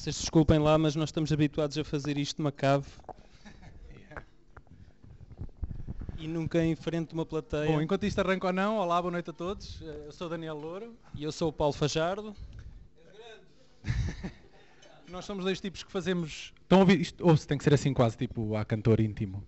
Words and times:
Vocês 0.00 0.16
desculpem 0.18 0.58
lá, 0.58 0.78
mas 0.78 0.96
nós 0.96 1.10
estamos 1.10 1.30
habituados 1.30 1.76
a 1.76 1.84
fazer 1.84 2.16
isto 2.16 2.40
numa 2.40 2.50
cave. 2.50 2.86
E 6.16 6.26
nunca 6.26 6.64
em 6.64 6.74
frente 6.74 7.08
de 7.08 7.14
uma 7.14 7.26
plateia. 7.26 7.66
Bom, 7.66 7.82
enquanto 7.82 8.04
isto 8.04 8.18
arranca 8.18 8.46
ou 8.46 8.52
não, 8.52 8.78
olá, 8.78 8.98
boa 9.02 9.12
noite 9.12 9.28
a 9.28 9.32
todos. 9.34 9.78
Eh, 9.82 10.04
Eu 10.06 10.12
sou 10.12 10.26
o 10.26 10.30
Daniel 10.30 10.56
Louro. 10.56 10.96
E 11.14 11.22
eu 11.22 11.30
sou 11.30 11.50
o 11.50 11.52
Paulo 11.52 11.74
Fajardo. 11.74 12.34
Nós 15.10 15.26
somos 15.26 15.44
dois 15.44 15.60
tipos 15.60 15.82
que 15.82 15.92
fazemos. 15.92 16.54
Estão 16.62 16.78
a 16.78 16.80
ouvir? 16.80 16.98
Isto 16.98 17.22
ouve-se, 17.22 17.46
tem 17.46 17.58
que 17.58 17.64
ser 17.64 17.74
assim 17.74 17.92
quase, 17.92 18.16
tipo 18.16 18.56
a 18.56 18.64
cantor 18.64 19.00
íntimo. 19.00 19.46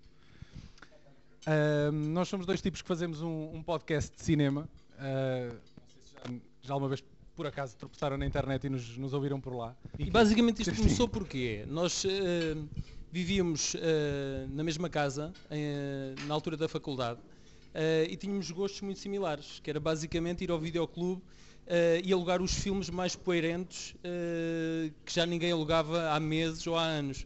Ahm, 1.46 2.12
nós 2.12 2.28
somos 2.28 2.44
dois 2.44 2.60
tipos 2.60 2.82
que 2.82 2.88
fazemos 2.88 3.22
um, 3.22 3.54
um 3.54 3.62
podcast 3.62 4.14
de 4.14 4.22
cinema. 4.22 4.68
Ah, 4.98 5.48
não 5.48 5.88
sei 5.88 6.02
se 6.02 6.12
já, 6.12 6.40
já 6.60 6.74
alguma 6.74 6.88
vez, 6.90 7.02
por 7.42 7.48
acaso, 7.48 7.76
tropeçaram 7.76 8.16
na 8.16 8.24
internet 8.24 8.68
e 8.68 8.70
nos, 8.70 8.96
nos 8.96 9.12
ouviram 9.12 9.40
por 9.40 9.52
lá. 9.52 9.74
E 9.98 10.08
basicamente 10.08 10.62
isto 10.62 10.76
começou 10.76 11.08
porque 11.08 11.64
nós 11.66 12.04
eh, 12.04 12.54
vivíamos 13.10 13.74
eh, 13.80 14.46
na 14.48 14.62
mesma 14.62 14.88
casa, 14.88 15.32
eh, 15.50 16.14
na 16.28 16.34
altura 16.34 16.56
da 16.56 16.68
faculdade, 16.68 17.18
e 18.08 18.16
tínhamos 18.16 18.48
gostos 18.50 18.80
muito 18.82 19.00
similares, 19.00 19.58
que 19.58 19.70
era 19.70 19.80
basicamente 19.80 20.44
ir 20.44 20.52
ao 20.52 20.58
videoclube 20.60 21.20
e 22.04 22.12
alugar 22.12 22.40
os 22.42 22.54
filmes 22.54 22.90
mais 22.90 23.16
coerentes 23.16 23.94
eh, 24.04 24.90
que 25.04 25.12
já 25.12 25.26
ninguém 25.26 25.50
alugava 25.50 26.10
há 26.10 26.20
meses 26.20 26.64
ou 26.66 26.76
há 26.76 26.84
anos. 26.84 27.24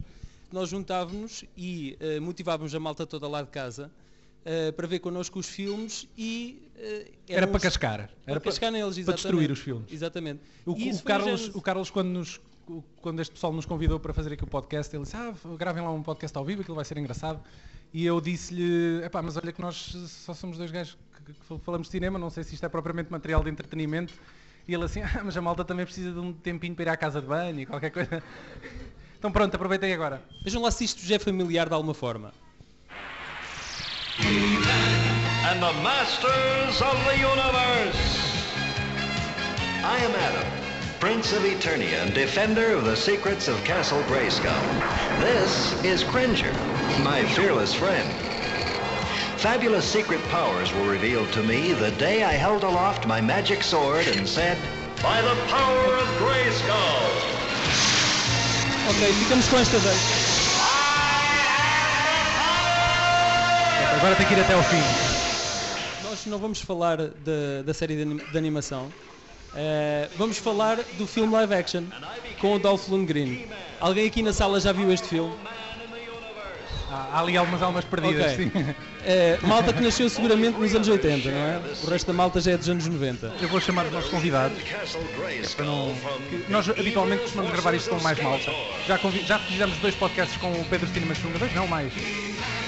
Nós 0.51 0.69
juntávamos 0.69 1.43
e 1.55 1.95
motivávamos 2.21 2.73
a 2.73 2.79
malta 2.79 3.05
toda 3.05 3.27
lá 3.27 3.43
de 3.43 3.49
casa 3.49 3.91
eh, 4.49 4.71
para 4.71 4.87
ver 4.87 4.99
connosco 4.99 5.39
os 5.39 5.49
filmes 5.49 6.07
e 6.17 6.71
eh, 6.77 7.11
Era 7.27 7.45
para 7.45 7.59
cascar. 7.59 8.09
para 8.23 8.31
Era 8.31 8.39
cascar 8.39 8.71
neles, 8.71 8.97
para 9.03 9.15
destruir 9.15 9.51
os 9.51 9.59
filmes. 9.59 9.91
Exatamente. 9.91 10.41
O, 10.65 10.71
o 10.71 11.03
Carlos, 11.03 11.51
o 11.53 11.61
Carlos 11.61 11.89
quando, 11.89 12.07
nos, 12.07 12.39
quando 13.01 13.21
este 13.21 13.33
pessoal 13.33 13.51
nos 13.51 13.65
convidou 13.65 13.99
para 13.99 14.13
fazer 14.13 14.31
aqui 14.31 14.45
o 14.45 14.47
podcast, 14.47 14.95
ele 14.95 15.03
disse, 15.03 15.17
ah, 15.17 15.33
gravem 15.57 15.83
lá 15.83 15.91
um 15.91 16.01
podcast 16.01 16.37
ao 16.37 16.45
vivo, 16.45 16.61
aquilo 16.61 16.75
vai 16.75 16.85
ser 16.85 16.97
engraçado. 16.97 17.43
E 17.93 18.05
eu 18.05 18.21
disse-lhe, 18.21 19.03
epá, 19.03 19.21
mas 19.21 19.35
olha 19.35 19.51
que 19.51 19.61
nós 19.61 19.75
só 19.75 20.33
somos 20.33 20.57
dois 20.57 20.71
gajos 20.71 20.97
que, 21.25 21.33
que 21.33 21.59
falamos 21.65 21.87
de 21.87 21.91
cinema, 21.91 22.17
não 22.17 22.29
sei 22.29 22.45
se 22.45 22.53
isto 22.53 22.65
é 22.65 22.69
propriamente 22.69 23.11
material 23.11 23.43
de 23.43 23.49
entretenimento. 23.49 24.13
E 24.65 24.73
ele 24.73 24.85
assim, 24.85 25.01
ah, 25.03 25.23
mas 25.25 25.35
a 25.35 25.41
malta 25.41 25.65
também 25.65 25.85
precisa 25.85 26.13
de 26.13 26.19
um 26.19 26.31
tempinho 26.31 26.73
para 26.73 26.83
ir 26.83 26.89
à 26.89 26.95
casa 26.95 27.19
de 27.19 27.27
banho 27.27 27.59
e 27.59 27.65
qualquer 27.65 27.91
coisa. 27.91 28.23
Então 29.19 29.31
pronto, 29.31 29.55
aproveitei 29.55 29.91
agora. 29.93 30.21
Vejam 30.43 30.61
lá 30.61 30.69
se 30.69 30.83
isto 30.83 31.03
já 31.03 31.15
é 31.15 31.19
familiar 31.19 31.67
de 31.67 31.73
alguma 31.73 31.95
forma. 31.95 32.31
And 34.19 35.61
the 35.61 35.73
masters 35.83 36.81
of 36.81 37.05
the 37.05 37.17
universe. 37.17 38.43
I 39.83 39.97
am 39.99 40.11
Adam, 40.15 40.47
Prince 40.99 41.33
of 41.33 41.43
Eternia 41.43 42.01
and 42.01 42.13
defender 42.13 42.73
of 42.73 42.85
the 42.85 42.95
secrets 42.95 43.47
of 43.47 43.63
Castle 43.63 44.01
Grayskull. 44.03 45.19
This 45.19 45.83
is 45.83 46.03
Cringer, 46.03 46.51
my 47.03 47.23
fearless 47.35 47.73
friend. 47.73 48.09
Fabulous 49.37 49.85
secret 49.85 50.21
powers 50.29 50.73
were 50.73 50.89
revealed 50.89 51.31
to 51.33 51.43
me 51.43 51.73
the 51.73 51.91
day 51.91 52.23
I 52.23 52.33
held 52.33 52.63
aloft 52.63 53.05
my 53.05 53.21
magic 53.21 53.61
sword 53.61 54.07
and 54.07 54.27
said, 54.27 54.57
By 55.03 55.21
the 55.21 55.35
power 55.47 55.95
of 55.95 56.07
Grayskull! 56.17 57.37
Ok, 58.89 59.11
ficamos 59.19 59.49
com 59.49 59.59
esta 59.59 59.77
Agora 63.97 64.15
tem 64.15 64.25
que 64.25 64.33
ir 64.33 64.39
até 64.39 64.53
ao 64.53 64.63
fim. 64.63 64.83
Nós 66.03 66.25
não 66.25 66.37
vamos 66.37 66.61
falar 66.61 66.97
da, 66.97 67.63
da 67.65 67.73
série 67.73 67.95
de, 67.95 68.01
anim- 68.03 68.21
de 68.31 68.37
animação. 68.37 68.93
Eh, 69.55 70.09
vamos 70.15 70.37
falar 70.37 70.77
do 70.97 71.07
filme 71.07 71.33
live 71.33 71.53
action 71.53 71.85
com 72.39 72.53
o 72.55 72.59
Dolph 72.59 72.87
Lundgren. 72.89 73.47
Alguém 73.79 74.07
aqui 74.07 74.21
na 74.21 74.33
sala 74.33 74.59
já 74.59 74.71
viu 74.71 74.91
este 74.91 75.07
filme? 75.07 75.33
Há, 76.89 77.17
há 77.17 77.19
ali 77.21 77.35
algumas 77.35 77.61
almas 77.61 77.83
perdidas, 77.83 78.33
Ok. 78.33 78.45
sim. 78.45 78.51
Eh, 79.03 79.37
malta 79.41 79.73
que 79.73 79.81
nasceu 79.81 80.07
seguramente 80.09 80.57
nos 80.59 80.73
anos 80.75 80.87
80, 80.87 81.31
não 81.31 81.37
é? 81.37 81.61
O 81.83 81.87
resto 81.89 82.07
da 82.07 82.13
malta 82.13 82.39
já 82.39 82.51
é 82.51 82.57
dos 82.57 82.69
anos 82.69 82.87
90. 82.87 83.33
Eu 83.41 83.49
vou 83.49 83.59
chamar 83.59 83.85
os 83.87 83.91
nossos 83.91 84.09
convidados. 84.09 84.61
Castle 84.63 85.01
Para 85.55 85.65
não- 85.65 85.95
nós 86.49 86.69
habitualmente 86.69 87.23
costumamos 87.23 87.51
gravar 87.51 87.73
isto 87.73 87.89
com 87.89 87.99
mais 88.01 88.19
malta. 88.21 88.51
Já, 88.87 88.97
convi- 88.99 89.23
já 89.25 89.39
fizemos 89.39 89.77
dois 89.79 89.95
podcasts 89.95 90.37
com 90.37 90.51
o 90.51 90.65
Pedro 90.65 90.87
Cinema 90.87 91.13
Chunga, 91.15 91.39
dois 91.39 91.53
não 91.53 91.67
mais. 91.67 91.91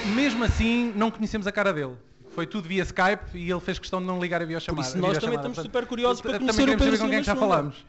Mesmo 0.06 0.44
assim, 0.44 0.92
não 0.96 1.10
conhecemos 1.10 1.46
a 1.46 1.52
cara 1.52 1.72
dele. 1.72 1.96
Foi 2.34 2.46
tudo 2.46 2.68
via 2.68 2.82
Skype 2.82 3.36
e 3.36 3.50
ele 3.50 3.60
fez 3.60 3.78
questão 3.78 4.00
de 4.00 4.06
não 4.06 4.20
ligar 4.20 4.40
a 4.40 4.44
videochamada. 4.44 4.82
Por 4.82 4.88
isso 4.88 4.98
nós 4.98 5.18
também 5.18 5.36
estamos 5.36 5.58
super 5.58 5.86
curiosos 5.86 6.20
para 6.20 6.32
também 6.38 6.46
conhecer 6.46 6.62
o 6.62 6.64
queremos 6.64 6.82
Pedro 6.82 6.96
saber 6.96 7.04
com 7.04 7.10
quem 7.10 7.18
é 7.18 7.20
que 7.20 7.26
já 7.26 7.36
falámos. 7.36 7.84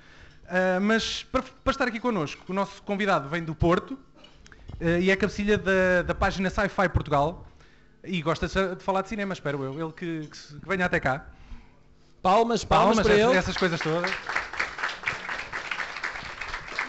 Ah, 0.52 0.80
mas 0.82 1.24
para, 1.24 1.44
estar 1.68 1.88
aqui 1.88 2.00
connosco, 2.00 2.44
o 2.50 2.54
nosso 2.54 2.84
convidado 2.84 3.30
vem 3.30 3.42
do 3.42 3.56
Porto 3.56 3.98
ah, 4.82 5.00
e 5.00 5.10
é 5.10 5.16
cabecilha 5.16 5.58
da, 5.58 6.14
página 6.14 6.50
Sci-Fi 6.50 6.90
Portugal 6.90 7.48
e 8.04 8.22
gosta 8.22 8.48
de 8.48 8.84
falar 8.84 9.04
de 9.04 9.10
cinema, 9.10 9.34
espero 9.34 9.64
eu. 9.64 9.80
Ele 9.80 9.94
que, 9.94 10.28
que 10.28 10.68
venha 10.68 10.86
até 10.86 11.00
cá. 11.00 11.26
Palmas, 12.22 12.64
palmas, 12.64 13.00
para 13.00 13.14
ele. 13.16 13.36
essas 13.36 13.56
coisas 13.56 13.80
todas. 13.80 14.12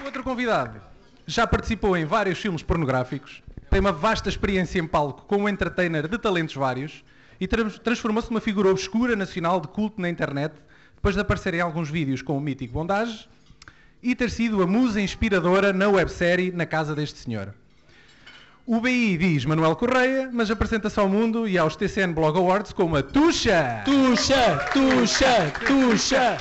O 0.00 0.04
outro 0.04 0.24
convidado 0.24 0.80
já 1.26 1.46
participou 1.46 1.96
em 1.96 2.04
vários 2.04 2.38
filmes 2.38 2.62
pornográficos, 2.62 3.42
tem 3.72 3.80
uma 3.80 3.90
vasta 3.90 4.28
experiência 4.28 4.78
em 4.78 4.86
palco 4.86 5.24
como 5.26 5.48
entertainer 5.48 6.06
de 6.06 6.18
talentos 6.18 6.54
vários 6.54 7.02
e 7.40 7.48
trans- 7.48 7.78
transformou-se 7.78 8.30
numa 8.30 8.40
figura 8.40 8.68
obscura 8.70 9.16
nacional 9.16 9.58
de 9.60 9.68
culto 9.68 9.98
na 9.98 10.10
internet, 10.10 10.52
depois 10.94 11.14
de 11.14 11.22
aparecer 11.22 11.54
em 11.54 11.60
alguns 11.62 11.88
vídeos 11.88 12.20
com 12.20 12.36
o 12.36 12.40
mítico 12.40 12.74
Bondage 12.74 13.26
e 14.02 14.14
ter 14.14 14.30
sido 14.30 14.62
a 14.62 14.66
musa 14.66 15.00
inspiradora 15.00 15.72
na 15.72 15.88
websérie 15.88 16.52
Na 16.52 16.66
Casa 16.66 16.94
deste 16.94 17.18
Senhor. 17.18 17.54
O 18.66 18.78
BI 18.78 19.16
diz 19.16 19.46
Manuel 19.46 19.74
Correia, 19.74 20.28
mas 20.30 20.50
apresenta-se 20.50 21.00
ao 21.00 21.08
mundo 21.08 21.48
e 21.48 21.56
aos 21.56 21.74
TCN 21.74 22.12
Blog 22.12 22.36
Awards 22.36 22.74
como 22.74 22.96
a 22.96 23.02
Tuxa! 23.02 23.80
Tuxa, 23.86 24.68
tuxa, 24.72 25.50
tuxa. 25.66 26.36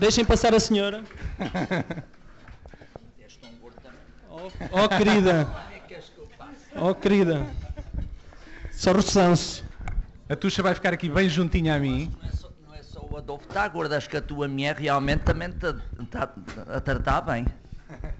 Deixem 0.00 0.24
passar 0.24 0.54
a 0.54 0.60
senhora. 0.60 1.04
Oh, 4.72 4.88
querida. 4.88 5.48
Oh 6.76 6.94
querida. 6.94 7.46
Só 8.72 8.92
roçanço. 8.92 9.64
A 10.28 10.36
Tuxa 10.36 10.62
vai 10.62 10.74
ficar 10.74 10.92
aqui 10.92 11.08
bem 11.08 11.28
juntinha 11.28 11.74
a 11.74 11.78
mim. 11.78 12.12
Não 12.20 12.28
é 12.28 12.32
só, 12.32 12.50
não 12.66 12.74
é 12.74 12.82
só 12.82 13.00
o 13.00 13.16
Adolfo 13.16 13.48
Tagorda, 13.48 13.96
acho 13.96 14.08
que 14.08 14.16
a 14.16 14.20
tua 14.20 14.46
mulher 14.46 14.76
realmente 14.76 15.22
também 15.22 15.48
está 15.48 16.30
a 16.68 16.80
tratar 16.80 17.22
bem. 17.22 17.46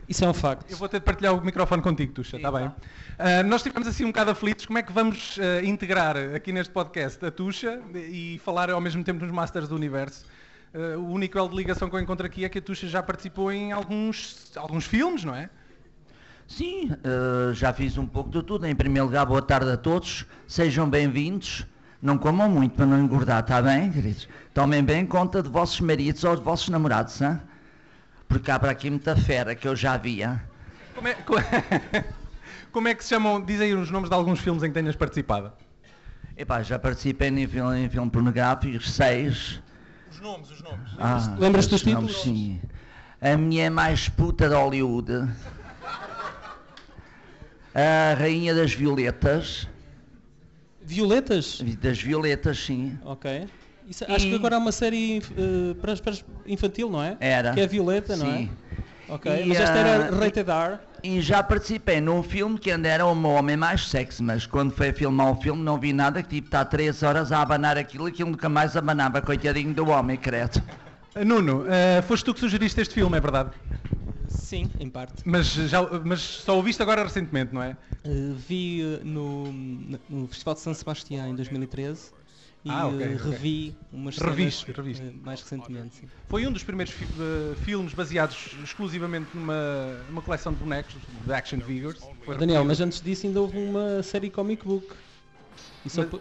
Isso 0.09 0.25
é 0.25 0.29
um 0.29 0.35
facto. 0.35 0.71
Eu 0.71 0.77
vou 0.79 0.89
ter 0.89 1.01
de 1.01 1.05
partilhar 1.05 1.35
o 1.35 1.45
microfone 1.45 1.83
contigo, 1.83 2.13
Tuxa, 2.15 2.37
está 2.37 2.51
bem? 2.51 2.73
Ah, 3.19 3.43
nós 3.43 3.61
estivemos 3.61 3.87
assim 3.87 4.05
um 4.05 4.09
bocado 4.09 4.31
aflitos. 4.31 4.65
Como 4.65 4.79
é 4.79 4.83
que 4.83 4.93
vamos 4.93 5.39
ah, 5.39 5.63
integrar 5.63 6.17
aqui 6.35 6.51
neste 6.51 6.73
podcast 6.73 7.25
a 7.25 7.31
Tuxa 7.31 7.81
e 7.95 8.41
falar 8.45 8.71
ao 8.71 8.81
mesmo 8.81 9.05
tempo 9.05 9.25
nos 9.25 9.33
Masters 9.33 9.69
do 9.69 9.77
Universo? 9.77 10.25
Ah, 10.75 10.97
o 10.97 11.11
único 11.11 11.37
elo 11.37 11.51
de 11.51 11.57
ligação 11.57 11.91
que 11.91 11.97
eu 11.97 12.01
encontro 12.01 12.27
aqui 12.27 12.45
é 12.45 12.49
que 12.49 12.59
a 12.59 12.63
Tuxa 12.63 12.89
já 12.89 13.03
participou 13.03 13.53
em 13.53 13.73
alguns, 13.73 14.51
alguns 14.57 14.87
filmes, 14.87 15.25
não 15.25 15.35
é? 15.35 15.51
Sim, 16.49 16.91
eh, 17.05 17.53
já 17.53 17.73
fiz 17.75 17.99
um 17.99 18.07
pouco 18.07 18.31
de 18.31 18.43
tudo. 18.43 18.67
Em 18.67 18.75
primeiro 18.75 19.05
lugar, 19.07 19.27
boa 19.27 19.43
tarde 19.43 19.71
a 19.71 19.77
todos. 19.77 20.25
Sejam 20.47 20.89
bem-vindos. 20.89 21.67
Não 22.01 22.17
comam 22.17 22.49
muito 22.49 22.75
para 22.75 22.87
não 22.87 22.99
engordar, 22.99 23.41
está 23.43 23.61
bem, 23.61 23.93
queridos? 23.93 24.29
Tomem 24.55 24.83
bem 24.83 25.05
conta 25.05 25.43
de 25.43 25.49
vossos 25.49 25.79
maridos 25.81 26.25
ou 26.25 26.35
de 26.37 26.43
vossos 26.43 26.69
namorados, 26.71 27.21
hein? 27.21 27.39
Porque 28.29 28.51
há 28.51 28.59
para 28.59 28.71
aqui 28.71 28.89
muita 28.89 29.15
fera 29.17 29.55
que 29.55 29.67
eu 29.69 29.75
já 29.77 29.97
via. 29.99 30.43
Como 30.95 31.09
é, 31.09 31.15
co- 31.23 31.35
como 32.73 32.89
é 32.89 32.95
que 32.95 33.03
se 33.03 33.11
chamam? 33.11 33.41
Dizem 33.45 33.75
os 33.75 33.91
nomes 33.91 34.09
de 34.09 34.15
alguns 34.15 34.41
filmes 34.41 34.63
em 34.63 34.69
que 34.69 34.75
tenhas 34.75 34.97
participado. 34.97 35.53
Epá, 36.37 36.63
já 36.63 36.79
participei 36.79 37.29
em 37.29 37.47
filme, 37.49 37.79
em 37.85 37.89
filme 37.91 38.11
pornográfico, 38.11 38.83
seis. 38.85 39.61
Os 40.11 40.21
nomes, 40.21 40.51
os 40.51 40.63
nomes. 40.63 40.89
Ah, 40.99 41.35
lembras-te 41.39 41.71
dos 41.73 41.81
esses 41.83 41.93
nomes, 41.95 42.11
títulos? 42.17 42.39
Sim. 42.39 42.61
A 43.21 43.37
minha 43.37 43.65
é 43.65 43.71
mais 43.71 44.09
puta 44.09 44.49
de 44.49 44.55
Hollywood. 44.55 45.29
A 47.75 48.15
Rainha 48.19 48.55
das 48.55 48.73
Violetas. 48.73 49.69
Violetas? 50.83 51.63
Das 51.81 52.01
Violetas, 52.01 52.59
sim. 52.59 52.99
Ok. 53.05 53.47
Isso- 53.87 54.05
acho 54.09 54.27
E- 54.27 54.31
que 54.31 54.35
agora 54.37 54.57
há 54.57 54.59
uma 54.59 54.73
série 54.73 55.19
eh, 55.37 55.75
para, 55.81 55.97
para 55.97 56.15
infantil, 56.47 56.91
não 56.91 57.03
é? 57.03 57.17
Era. 57.21 57.53
Que 57.53 57.61
é 57.61 57.67
Violeta, 57.67 58.17
não 58.17 58.27
Sim. 58.27 58.51
é? 59.09 59.13
Ok. 59.13 59.43
E, 59.43 59.47
Mas 59.47 59.61
esta 59.61 59.79
era 59.79 60.11
rated 60.15 60.51
R. 60.51 60.79
E 61.03 61.21
já 61.23 61.43
participei 61.43 62.01
num 62.01 62.23
filme 62.23 62.59
que 62.59 62.71
ainda 62.71 62.89
era 62.89 63.07
o 63.07 63.15
meu 63.15 63.31
homem 63.31 63.57
mais 63.57 63.89
sexy, 63.89 64.23
mas 64.23 64.47
quando 64.47 64.73
foi 64.73 64.93
filmar 64.93 65.31
o 65.33 65.41
filme 65.41 65.63
não 65.63 65.79
vi 65.79 65.93
nada 65.93 66.23
que 66.23 66.29
tipo 66.29 66.49
está 66.49 66.65
três 66.65 67.03
horas 67.03 67.33
a 67.33 67.41
abanar 67.41 67.79
aquilo, 67.79 68.07
aquilo 68.07 68.31
nunca 68.31 68.49
mais 68.49 68.77
abanava, 68.77 69.23
coitadinho 69.23 69.73
do 69.73 69.89
homem, 69.89 70.17
credo. 70.19 70.63
Ah, 71.15 71.25
Nuno, 71.25 71.65
ah, 71.69 72.03
foste 72.03 72.25
tu 72.25 72.35
que 72.35 72.41
sugeriste 72.41 72.81
este 72.81 72.95
filme, 72.95 73.17
é 73.17 73.21
verdade? 73.21 73.51
Sim, 74.49 74.75
em 74.79 74.91
parte. 74.91 75.25
Mas, 75.25 75.47
já, 75.49 75.83
mas 76.05 76.21
só 76.21 76.59
o 76.59 76.63
viste 76.63 76.83
agora 76.83 77.03
recentemente, 77.03 77.53
não 77.53 77.63
é? 77.63 77.77
Uh, 78.05 78.35
vi 78.35 78.81
uh, 78.83 79.05
no, 79.05 79.53
no 80.09 80.29
Festival 80.29 80.55
de 80.55 80.61
São 80.61 80.73
Sebastião 80.73 81.27
em 81.29 81.35
2013 81.35 82.13
e 82.65 82.71
Ah, 82.71 82.89
ok, 82.89 83.01
eh, 83.01 83.17
revi 83.17 83.77
umas 83.91 84.17
Reviste, 84.17 84.65
cenas, 84.65 84.73
reviste. 84.73 85.05
eh, 85.05 85.13
mais 85.13 85.41
recentemente. 85.43 85.97
sim. 85.97 86.11
Foi 86.27 86.47
um 86.47 86.53
dos 86.53 86.63
primeiros 86.65 86.93
fi- 86.93 87.09
eh, 87.53 87.55
filmes 87.57 87.93
baseados 87.95 88.57
exclusivamente 88.63 89.35
numa, 89.35 90.05
numa 90.05 90.23
coleção 90.23 90.53
de 90.53 90.59
bonecos, 90.59 90.95
de 91.09 91.33
action 91.33 91.61
figures. 91.61 92.01
Foi 92.25 92.37
Daniel, 92.37 92.65
mas 92.65 92.81
antes 92.81 93.01
disso 93.01 93.27
ainda 93.27 93.41
houve 93.41 93.57
uma 93.57 94.03
série 94.03 94.31
comic 94.31 94.65
book. 94.65 94.97
E 95.85 95.91
só, 95.91 96.03
Mas- 96.03 96.13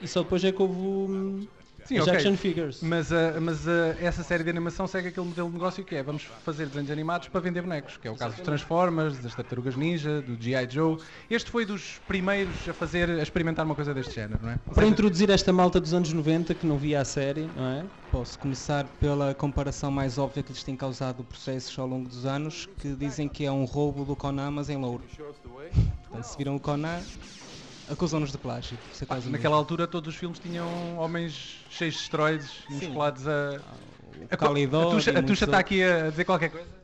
e 0.00 0.08
só 0.08 0.22
depois 0.22 0.44
é 0.44 0.52
que 0.52 0.62
houve 0.62 0.78
hum, 0.78 1.48
Sim, 1.88 1.96
as 1.96 2.02
ok. 2.02 2.14
action 2.16 2.36
figures. 2.36 2.82
Mas, 2.82 3.10
ah, 3.10 3.40
mas 3.40 3.66
ah, 3.66 3.96
essa 3.98 4.22
série 4.22 4.44
de 4.44 4.50
animação 4.50 4.86
segue 4.86 5.08
aquele 5.08 5.26
modelo 5.26 5.48
de 5.48 5.54
negócio 5.54 5.82
que 5.82 5.94
é 5.94 6.02
vamos 6.02 6.24
fazer 6.44 6.66
desenhos 6.66 6.90
animados 6.90 7.28
para 7.28 7.40
vender 7.40 7.62
bonecos, 7.62 7.96
que 7.96 8.06
é 8.06 8.10
o 8.10 8.14
caso 8.14 8.36
dos 8.36 8.44
Transformers, 8.44 9.18
das 9.18 9.34
Tartarugas 9.34 9.74
Ninja, 9.74 10.20
do 10.20 10.36
G.I. 10.38 10.68
Joe. 10.70 10.98
Este 11.30 11.50
foi 11.50 11.64
dos 11.64 11.98
primeiros 12.06 12.68
a 12.68 12.74
fazer, 12.74 13.08
a 13.08 13.22
experimentar 13.22 13.64
uma 13.64 13.74
coisa 13.74 13.94
deste 13.94 14.14
género, 14.14 14.38
não 14.42 14.50
é? 14.50 14.58
Ou 14.66 14.74
Para 14.74 14.82
seja, 14.82 14.92
introduzir 14.92 15.30
esta 15.30 15.50
malta 15.50 15.80
dos 15.80 15.94
anos 15.94 16.12
90 16.12 16.54
que 16.54 16.66
não 16.66 16.76
via 16.76 17.00
a 17.00 17.06
série, 17.06 17.48
não 17.56 17.66
é? 17.66 17.86
Posso 18.10 18.38
começar 18.38 18.84
pela 19.00 19.34
comparação 19.34 19.90
mais 19.90 20.18
óbvia 20.18 20.42
que 20.42 20.52
lhes 20.52 20.62
tem 20.62 20.76
causado 20.76 21.24
processos 21.24 21.78
ao 21.78 21.86
longo 21.86 22.06
dos 22.06 22.26
anos, 22.26 22.68
que 22.78 22.94
dizem 22.94 23.28
que 23.28 23.46
é 23.46 23.52
um 23.52 23.64
roubo 23.64 24.04
do 24.04 24.14
Conan, 24.14 24.50
mas 24.50 24.68
em 24.68 24.76
louro. 24.76 25.04
Portanto, 25.14 26.24
se 26.24 26.36
viram 26.36 26.56
o 26.56 26.60
Conan, 26.60 27.00
acusam-nos 27.90 28.32
de 28.32 28.38
plágio. 28.38 28.78
Isso 28.92 29.04
é 29.04 29.06
pá, 29.06 29.14
quase 29.14 29.28
o 29.28 29.30
naquela 29.30 29.56
altura 29.56 29.86
todos 29.86 30.14
os 30.14 30.18
filmes 30.18 30.38
tinham 30.38 30.96
homens 30.98 31.64
cheios 31.70 31.94
de 31.94 32.00
esteroides, 32.02 32.50
musculados 32.68 33.26
a... 33.26 33.60
a 34.30 34.34
O 34.34 34.38
Calidor 34.38 34.88
a 34.88 34.90
Tuxa, 34.90 35.18
a 35.18 35.22
Tuxa 35.22 35.44
está 35.44 35.58
aqui 35.58 35.82
a 35.82 36.10
dizer 36.10 36.24
qualquer 36.24 36.50
coisa? 36.50 36.78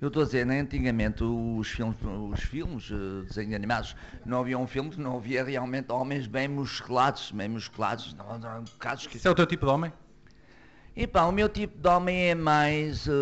Eu 0.00 0.08
estou 0.08 0.22
a 0.22 0.26
dizer, 0.26 0.44
né, 0.44 0.60
antigamente 0.60 1.24
os 1.24 1.68
filmes, 1.68 1.96
os 2.02 2.40
filmes, 2.40 2.90
eh, 2.90 3.26
desenhos 3.26 3.54
animados, 3.54 3.96
não 4.26 4.40
havia 4.40 4.58
um 4.58 4.66
filme 4.66 4.90
que 4.90 5.00
não 5.00 5.16
havia 5.16 5.42
realmente 5.42 5.90
homens 5.90 6.26
bem 6.26 6.46
musculados, 6.46 7.30
bem 7.30 7.48
musculados, 7.48 8.12
não, 8.12 8.38
não, 8.38 8.64
casos 8.78 9.06
que... 9.06 9.16
Isso 9.16 9.26
é 9.26 9.30
o 9.30 9.34
teu 9.34 9.46
tipo 9.46 9.64
de 9.64 9.72
homem? 9.72 9.92
E 10.96 11.06
pá, 11.06 11.24
o 11.24 11.32
meu 11.32 11.48
tipo 11.48 11.78
de 11.78 11.88
homem 11.88 12.28
é 12.28 12.34
mais 12.34 13.08
eh, 13.08 13.12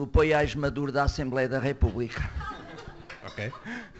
o 0.00 0.06
poiais 0.06 0.54
maduro 0.54 0.92
da 0.92 1.04
Assembleia 1.04 1.48
da 1.48 1.58
República. 1.58 2.30
Ok. 3.28 3.52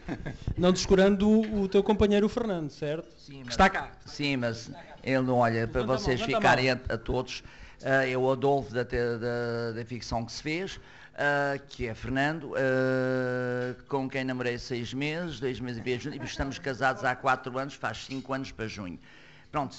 Não 0.57 0.73
descurando 0.73 1.29
o, 1.29 1.63
o 1.63 1.69
teu 1.69 1.83
companheiro 1.83 2.27
o 2.27 2.29
Fernando, 2.29 2.71
certo? 2.71 3.09
Sim, 3.17 3.43
Que 3.43 3.51
está 3.51 3.69
cá. 3.69 3.93
Sim, 4.07 4.39
mas 4.39 4.71
ele 5.03 5.21
não 5.21 5.37
olha 5.37 5.69
para 5.69 5.83
Levanta 5.83 6.01
vocês 6.01 6.21
mão, 6.21 6.29
ficarem 6.29 6.71
a, 6.71 6.79
a 6.89 6.99
todos. 6.99 7.43
é 7.81 8.17
o 8.17 8.31
Adolfo 8.31 8.73
da, 8.73 8.83
da, 8.83 9.73
da 9.73 9.85
ficção 9.85 10.25
que 10.25 10.33
se 10.33 10.43
fez, 10.43 10.81
eh, 11.21 11.61
que 11.69 11.89
é 11.89 11.95
Fernando, 11.95 12.53
eh, 12.57 13.75
com 13.89 14.09
quem 14.09 14.23
namorei 14.23 14.57
seis 14.57 14.95
meses, 14.95 15.41
dois 15.41 15.59
meses 15.59 15.81
e 15.81 15.85
meio 15.85 16.23
e 16.23 16.25
estamos 16.25 16.61
casados 16.61 17.05
há 17.05 17.17
quatro 17.17 17.59
anos, 17.59 17.75
faz 17.75 18.05
cinco 18.05 18.33
anos 18.33 18.53
para 18.53 18.69
junho. 18.69 19.01
Pronto, 19.51 19.77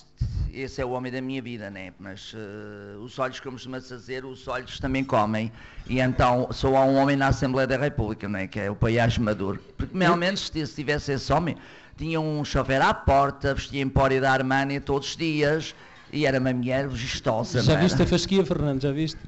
esse 0.51 0.81
é 0.81 0.85
o 0.85 0.89
homem 0.89 1.11
da 1.11 1.21
minha 1.21 1.41
vida, 1.43 1.69
né? 1.69 1.93
Mas 1.99 2.33
eh, 2.35 2.97
os 2.97 3.19
olhos, 3.19 3.39
como 3.39 3.53
costuma-se 3.55 3.95
dizer, 3.95 4.25
os 4.25 4.47
olhos 4.47 4.79
também 4.79 5.03
comem. 5.03 5.51
E 5.87 5.99
então 5.99 6.47
só 6.51 6.75
há 6.75 6.85
um 6.85 6.95
homem 6.95 7.15
na 7.15 7.27
Assembleia 7.27 7.67
da 7.67 7.77
República, 7.77 8.27
né? 8.27 8.47
Que 8.47 8.61
é 8.61 8.71
o 8.71 8.75
Paiás 8.75 9.17
Maduro. 9.19 9.59
Porque 9.77 9.95
realmente, 9.95 10.39
se 10.39 10.65
se 10.65 10.75
tivesse 10.75 11.11
esse 11.11 11.31
homem, 11.31 11.55
tinha 11.97 12.19
um 12.19 12.43
chofer 12.43 12.81
à 12.81 12.93
porta, 12.95 13.53
vestia 13.53 13.79
empório 13.81 14.19
da 14.19 14.31
Armani 14.31 14.79
todos 14.79 15.09
os 15.09 15.15
dias 15.15 15.75
e 16.11 16.25
era 16.25 16.39
uma 16.39 16.51
mulher 16.51 16.87
vistosa, 16.87 17.61
Já 17.61 17.75
viste 17.75 18.01
a 18.01 18.07
fasquia, 18.07 18.43
Fernando? 18.43 18.81
Já 18.81 18.91
viste? 18.91 19.19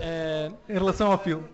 Eh, 0.00 0.50
Em 0.68 0.72
relação 0.74 1.12
ao 1.12 1.18
filme. 1.22 1.44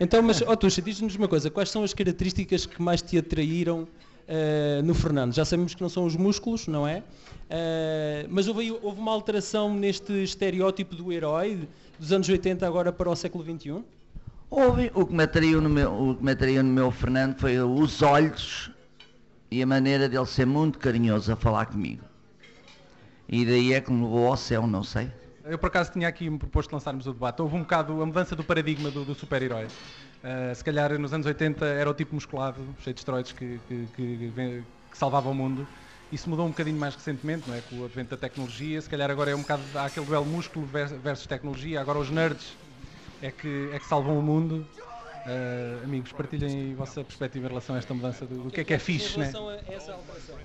então, 0.00 0.20
mas, 0.20 0.42
ó 0.42 0.56
Tuxa, 0.56 0.82
diz-nos 0.82 1.14
uma 1.14 1.28
coisa. 1.28 1.48
Quais 1.48 1.70
são 1.70 1.84
as 1.84 1.94
características 1.94 2.66
que 2.66 2.82
mais 2.82 3.00
te 3.00 3.16
atraíram 3.16 3.86
eh, 4.28 4.80
no 4.84 4.94
Fernando? 4.94 5.34
Já 5.34 5.44
sabemos 5.44 5.74
que 5.74 5.82
não 5.82 5.88
são 5.88 6.04
os 6.04 6.16
músculos, 6.16 6.66
não 6.66 6.86
é? 6.86 7.02
Eh, 7.48 8.26
mas 8.28 8.48
houve, 8.48 8.70
houve 8.82 9.00
uma 9.00 9.12
alteração 9.12 9.74
neste 9.74 10.12
estereótipo 10.22 10.94
do 10.94 11.12
herói 11.12 11.68
dos 11.98 12.12
anos 12.12 12.28
80 12.28 12.66
agora 12.66 12.92
para 12.92 13.08
o 13.08 13.16
século 13.16 13.44
XXI? 13.44 13.84
Houve, 14.50 14.90
o 14.94 15.04
que 15.06 15.12
me 15.12 15.24
atraiu 15.24 15.60
no 15.60 15.68
meu, 15.68 15.92
o 15.92 16.16
que 16.16 16.24
me 16.24 16.32
atraiu 16.32 16.62
no 16.62 16.70
meu 16.72 16.90
Fernando 16.90 17.38
foi 17.38 17.58
os 17.60 18.02
olhos 18.02 18.70
e 19.50 19.62
a 19.62 19.66
maneira 19.66 20.08
dele 20.08 20.26
ser 20.26 20.46
muito 20.46 20.78
carinhoso 20.78 21.32
a 21.32 21.36
falar 21.36 21.66
comigo. 21.66 22.04
E 23.28 23.44
daí 23.44 23.72
é 23.72 23.80
que 23.80 23.92
me 23.92 24.02
levou 24.02 24.28
ao 24.28 24.36
céu, 24.36 24.66
não 24.66 24.82
sei. 24.82 25.10
Eu 25.44 25.58
por 25.58 25.66
acaso 25.66 25.92
tinha 25.92 26.08
aqui 26.08 26.28
me 26.28 26.38
proposto 26.38 26.72
lançarmos 26.72 27.06
o 27.06 27.12
debate. 27.12 27.40
Houve 27.40 27.56
um 27.56 27.60
bocado 27.60 28.00
a 28.02 28.06
mudança 28.06 28.34
do 28.34 28.42
paradigma 28.42 28.90
do, 28.90 29.04
do 29.04 29.14
super-herói. 29.14 29.68
Uh, 30.26 30.52
se 30.52 30.64
calhar 30.64 30.98
nos 30.98 31.12
anos 31.12 31.24
80 31.24 31.64
era 31.64 31.88
o 31.88 31.94
tipo 31.94 32.12
musculado, 32.14 32.58
cheio 32.82 32.92
de 32.92 33.00
esteroides 33.00 33.30
que, 33.30 33.60
que, 33.68 33.86
que, 33.94 34.32
que 34.90 34.98
salvava 34.98 35.30
o 35.30 35.34
mundo. 35.34 35.64
Isso 36.10 36.28
mudou 36.28 36.46
um 36.46 36.48
bocadinho 36.48 36.76
mais 36.76 36.96
recentemente, 36.96 37.46
não 37.46 37.54
é? 37.54 37.60
Com 37.60 37.76
o 37.78 37.84
advento 37.84 38.10
da 38.10 38.16
tecnologia. 38.16 38.80
Se 38.80 38.88
calhar 38.90 39.08
agora 39.08 39.30
é 39.30 39.36
um 39.36 39.42
bocado 39.42 39.62
há 39.78 39.84
aquele 39.84 40.04
duelo 40.04 40.26
músculo 40.26 40.66
vers- 40.66 40.90
versus 40.92 41.26
tecnologia. 41.26 41.80
Agora 41.80 41.98
os 41.98 42.10
nerds 42.10 42.56
é 43.22 43.30
que, 43.30 43.70
é 43.72 43.78
que 43.78 43.86
salvam 43.86 44.18
o 44.18 44.22
mundo. 44.22 44.66
Uh, 45.26 45.84
amigos, 45.84 46.12
partilhem 46.12 46.72
a 46.72 46.76
vossa 46.76 47.04
perspectiva 47.04 47.46
em 47.46 47.48
relação 47.48 47.74
a 47.74 47.78
esta 47.78 47.94
mudança 47.94 48.26
do, 48.26 48.44
do 48.44 48.50
que 48.50 48.60
é 48.60 48.64
que 48.64 48.74
é 48.74 48.78
fixe, 48.78 49.16
Em 49.16 49.18
né? 49.20 49.24
relação 49.26 49.48
a 49.48 49.54
essa 49.72 49.92
alteração. 49.92 50.36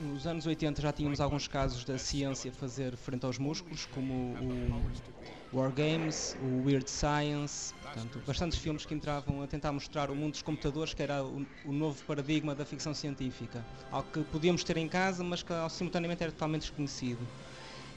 Nos 0.00 0.26
anos 0.26 0.46
80 0.46 0.82
já 0.82 0.92
tínhamos 0.92 1.20
alguns 1.20 1.48
casos 1.48 1.84
da 1.84 1.98
ciência 1.98 2.50
fazer 2.52 2.96
frente 2.96 3.24
aos 3.26 3.38
músculos, 3.38 3.86
como 3.86 4.12
o 4.12 5.41
War 5.52 5.70
Games, 5.70 6.34
o 6.40 6.64
Weird 6.64 6.90
Science, 6.90 7.74
portanto, 7.74 8.22
bastantes 8.26 8.58
filmes 8.58 8.86
que 8.86 8.94
entravam 8.94 9.42
a 9.42 9.46
tentar 9.46 9.70
mostrar 9.70 10.10
o 10.10 10.14
mundo 10.14 10.32
dos 10.32 10.40
computadores, 10.40 10.94
que 10.94 11.02
era 11.02 11.22
o, 11.22 11.44
o 11.66 11.72
novo 11.72 12.02
paradigma 12.04 12.54
da 12.54 12.64
ficção 12.64 12.94
científica. 12.94 13.62
Algo 13.90 14.10
que 14.10 14.24
podíamos 14.24 14.64
ter 14.64 14.78
em 14.78 14.88
casa, 14.88 15.22
mas 15.22 15.42
que 15.42 15.52
simultaneamente 15.68 16.22
era 16.22 16.32
totalmente 16.32 16.62
desconhecido. 16.62 17.20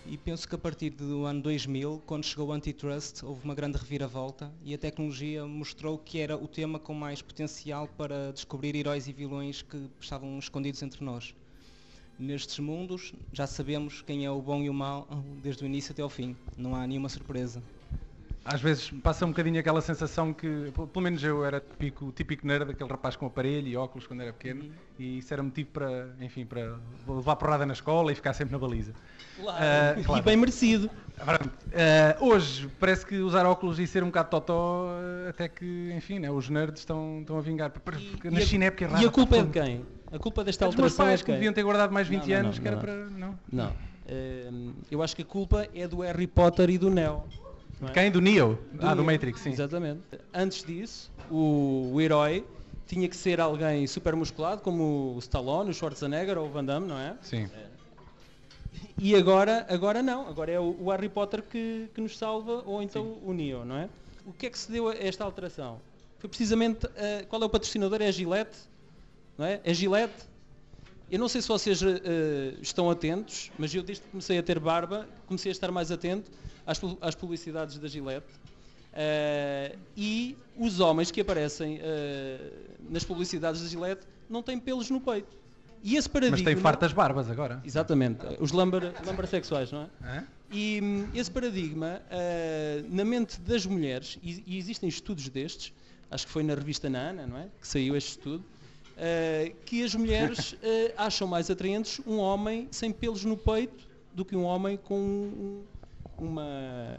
E 0.06 0.18
penso 0.18 0.48
que 0.48 0.54
a 0.54 0.58
partir 0.58 0.90
do 0.90 1.24
ano 1.26 1.42
2000, 1.42 2.04
quando 2.06 2.26
chegou 2.26 2.50
o 2.50 2.52
Antitrust, 2.52 3.24
houve 3.24 3.46
uma 3.46 3.56
grande 3.56 3.78
reviravolta 3.78 4.52
e 4.62 4.74
a 4.74 4.78
tecnologia 4.78 5.46
mostrou 5.46 5.98
que 5.98 6.20
era 6.20 6.36
o 6.36 6.48
tema 6.50 6.78
com 6.78 6.94
mais 6.94 7.22
potencial 7.22 7.88
para 7.88 8.34
descobrir 8.34 8.76
heróis 8.76 9.08
e 9.08 9.14
vilões 9.14 9.62
que 9.62 9.90
estavam 10.00 10.38
escondidos 10.38 10.84
entre 10.84 11.04
nós. 11.04 11.34
Nestes 12.18 12.60
mundos, 12.60 13.14
já 13.34 13.46
sabemos 13.46 14.02
quem 14.02 14.26
é 14.26 14.32
o 14.32 14.42
bom 14.42 14.62
e 14.62 14.70
o 14.70 14.74
mau 14.74 15.08
desde 15.44 15.64
o 15.64 15.66
início 15.66 15.92
até 15.92 16.02
ao 16.02 16.10
fim. 16.10 16.36
Não 16.58 16.74
há 16.76 16.88
nenhuma 16.88 17.10
surpresa. 17.10 17.62
Às 18.46 18.62
vezes 18.62 18.92
passa 19.04 19.26
um 19.26 19.30
bocadinho 19.30 19.60
aquela 19.60 19.82
sensação 19.82 20.32
que, 20.32 20.72
pelo 20.94 21.02
menos 21.04 21.22
eu 21.24 21.44
era 21.44 21.60
típico, 21.60 22.12
típico 22.12 22.46
nerd, 22.46 22.70
aquele 22.72 22.90
rapaz 22.90 23.16
com 23.16 23.26
aparelho 23.26 23.68
e 23.68 23.76
óculos 23.76 24.06
quando 24.06 24.22
era 24.22 24.32
pequeno, 24.32 24.64
Uhum. 24.66 24.72
e 25.00 25.18
isso 25.18 25.34
era 25.34 25.42
motivo 25.42 25.70
para, 25.74 26.10
enfim, 26.22 26.46
para 26.46 26.78
levar 27.08 27.36
porrada 27.38 27.66
na 27.66 27.74
escola 27.74 28.12
e 28.12 28.16
ficar 28.16 28.34
sempre 28.34 28.52
na 28.54 28.60
baliza. 28.60 28.94
Claro. 29.42 29.58
Ah, 29.60 30.04
claro. 30.06 30.22
E 30.22 30.24
bem 30.24 30.38
merecido. 30.38 30.90
Ah, 31.20 32.18
hoje 32.22 32.70
parece 32.80 33.04
que 33.06 33.18
usar 33.18 33.48
óculos 33.48 33.80
e 33.80 33.88
ser 33.88 34.04
um 34.04 34.08
bocado 34.08 34.30
totó, 34.30 34.90
ah, 34.92 35.30
até 35.30 35.50
que, 35.50 35.92
enfim, 35.98 36.20
né, 36.20 36.30
os 36.30 36.48
nerds 36.48 36.82
estão, 36.82 37.22
estão 37.22 37.38
a 37.40 37.42
vingar. 37.42 37.72
Porque 37.72 38.30
na 38.30 38.40
e, 38.42 38.46
China 38.46 38.66
é 38.66 38.68
a, 38.68 38.72
porque 38.72 38.84
é 38.84 38.88
e 38.88 38.92
raro. 38.92 39.08
a 39.08 39.12
culpa 39.12 39.38
é 39.38 39.42
de 39.44 39.50
quem? 39.50 39.86
A 40.12 40.20
culpa 40.20 40.44
desta 40.44 40.66
É 40.66 40.68
dos 40.68 40.76
meus 40.76 40.92
alteração 40.92 41.06
é 41.06 41.10
pais 41.10 41.20
de 41.20 41.26
que 41.26 41.32
deviam 41.32 41.54
ter 41.54 41.64
guardado 41.64 41.92
mais 41.92 42.10
Não, 42.10 42.20
20 42.20 42.30
não, 42.30 42.38
anos, 42.40 42.56
não, 42.56 42.62
que 42.62 42.68
era 42.68 42.76
não. 42.78 42.82
para... 42.84 42.96
Não. 43.10 43.40
Não. 43.52 43.74
Ehm, 44.08 44.74
eu 44.92 45.02
acho 45.02 45.16
que 45.16 45.22
a 45.24 45.26
culpa 45.26 45.68
é 45.74 45.88
do 45.88 46.02
Harry 46.02 46.28
Potter 46.28 46.70
e 46.70 46.78
do 46.78 46.90
Neo. 46.90 47.24
não 47.82 47.90
é? 47.90 47.92
Quem? 47.92 48.12
Do 48.12 48.22
Neo? 48.22 48.60
ah, 48.80 48.94
do 48.94 49.04
Neo. 49.04 49.06
Matrix, 49.12 49.42
sim. 49.42 49.52
Exatamente. 49.52 50.02
Antes 50.34 50.64
disso, 50.64 51.12
o, 51.30 51.92
o 51.94 52.02
herói 52.02 52.46
tinha 52.88 53.10
que 53.10 53.16
ser 53.16 53.42
alguém 53.42 53.88
super 53.88 54.16
musculado, 54.16 54.62
como 54.62 55.16
o 55.16 55.20
Stallone, 55.20 55.72
o 55.72 55.74
Schwarzenegger 55.74 56.38
ou 56.38 56.46
o 56.48 56.50
Van 56.52 56.64
Damme, 56.64 56.88
não 56.88 56.98
é? 57.00 57.16
Sim. 57.22 57.50
E 58.98 59.16
agora, 59.16 59.66
agora 59.70 60.02
não, 60.04 60.28
agora 60.28 60.52
é 60.52 60.60
o, 60.60 60.76
o 60.80 60.90
Harry 60.92 61.10
Potter 61.10 61.42
que, 61.42 61.90
que 61.94 62.00
nos 62.00 62.18
salva, 62.18 62.62
ou 62.66 62.82
então 62.82 63.18
o 63.24 63.34
Neo, 63.34 63.66
não 63.66 63.76
é? 63.78 63.90
O 64.26 64.32
que 64.32 64.46
é 64.46 64.50
que 64.50 64.58
se 64.58 64.72
deu 64.72 64.88
a 64.88 64.96
esta 64.96 65.24
alteração? 65.24 65.80
Foi 66.20 66.30
precisamente, 66.30 66.88
eh, 66.96 67.26
qual 67.28 67.42
é 67.42 67.46
o 67.46 67.50
patrocinador? 67.50 68.02
É 68.02 68.08
a 68.08 68.12
Gillette, 68.12 68.58
não 69.38 69.46
é? 69.46 69.60
É 69.64 69.74
Gillette. 69.74 70.36
Eu 71.10 71.20
não 71.20 71.28
sei 71.28 71.42
se 71.42 71.48
vocês 71.48 71.82
eh, 71.84 72.56
estão 72.62 72.90
atentos, 72.90 73.52
mas 73.60 73.74
eu 73.74 73.84
desde 73.84 74.04
que 74.04 74.10
comecei 74.10 74.40
a 74.40 74.44
ter 74.44 74.60
barba, 74.60 75.08
comecei 75.28 75.52
a 75.52 75.54
estar 75.54 75.72
mais 75.72 75.92
atento 75.92 76.32
às, 76.66 76.82
às 77.00 77.14
publicidades 77.14 77.78
da 77.78 77.88
Gillette. 77.88 78.28
Eh, 78.92 79.76
e 79.96 80.36
os 80.58 80.80
homens 80.80 81.12
que 81.12 81.22
aparecem 81.22 81.80
eh, 81.82 82.52
nas 82.90 83.04
publicidades 83.04 83.62
da 83.62 83.68
Gillette 83.68 84.08
não 84.30 84.42
têm 84.42 84.60
pelos 84.60 84.90
no 84.90 85.00
peito. 85.00 85.38
E 85.84 85.96
esse 85.96 86.10
paradigma... 86.10 86.38
Mas 86.38 86.46
tem 86.46 86.56
fartas 86.56 86.92
barbas 86.92 87.30
agora. 87.30 87.62
Exatamente, 87.64 88.26
os 88.40 88.52
lumber 88.52 88.92
sexuais, 89.30 89.72
não 89.72 89.84
é? 89.84 89.90
Hã? 90.04 90.28
E 90.52 90.80
hum, 90.82 91.08
esse 91.14 91.30
paradigma, 91.30 92.02
na 92.90 93.06
mente 93.06 93.40
das 93.42 93.68
mulheres, 93.68 94.18
e, 94.24 94.44
e 94.48 94.58
existem 94.58 94.90
estudos 94.90 95.30
destes, 95.30 95.72
acho 96.10 96.26
que 96.26 96.32
foi 96.32 96.42
na 96.42 96.56
revista 96.56 96.90
Nana, 96.90 97.28
não 97.28 97.38
é? 97.38 97.50
Que 97.62 97.68
saiu 97.68 97.96
este 97.96 98.12
estudo, 98.12 98.44
ah, 98.98 99.52
que 99.66 99.84
as 99.84 99.94
mulheres 99.96 100.56
ah, 100.98 101.06
acham 101.08 101.28
mais 101.28 101.50
atraentes 101.50 102.00
um 102.06 102.18
homem 102.18 102.68
sem 102.72 102.92
pelos 102.92 103.24
no 103.26 103.36
peito 103.38 103.88
do 104.14 104.24
que 104.26 104.36
um 104.36 104.44
homem 104.44 104.78
com 104.78 104.98
um- 105.00 105.64
uma, 106.18 106.98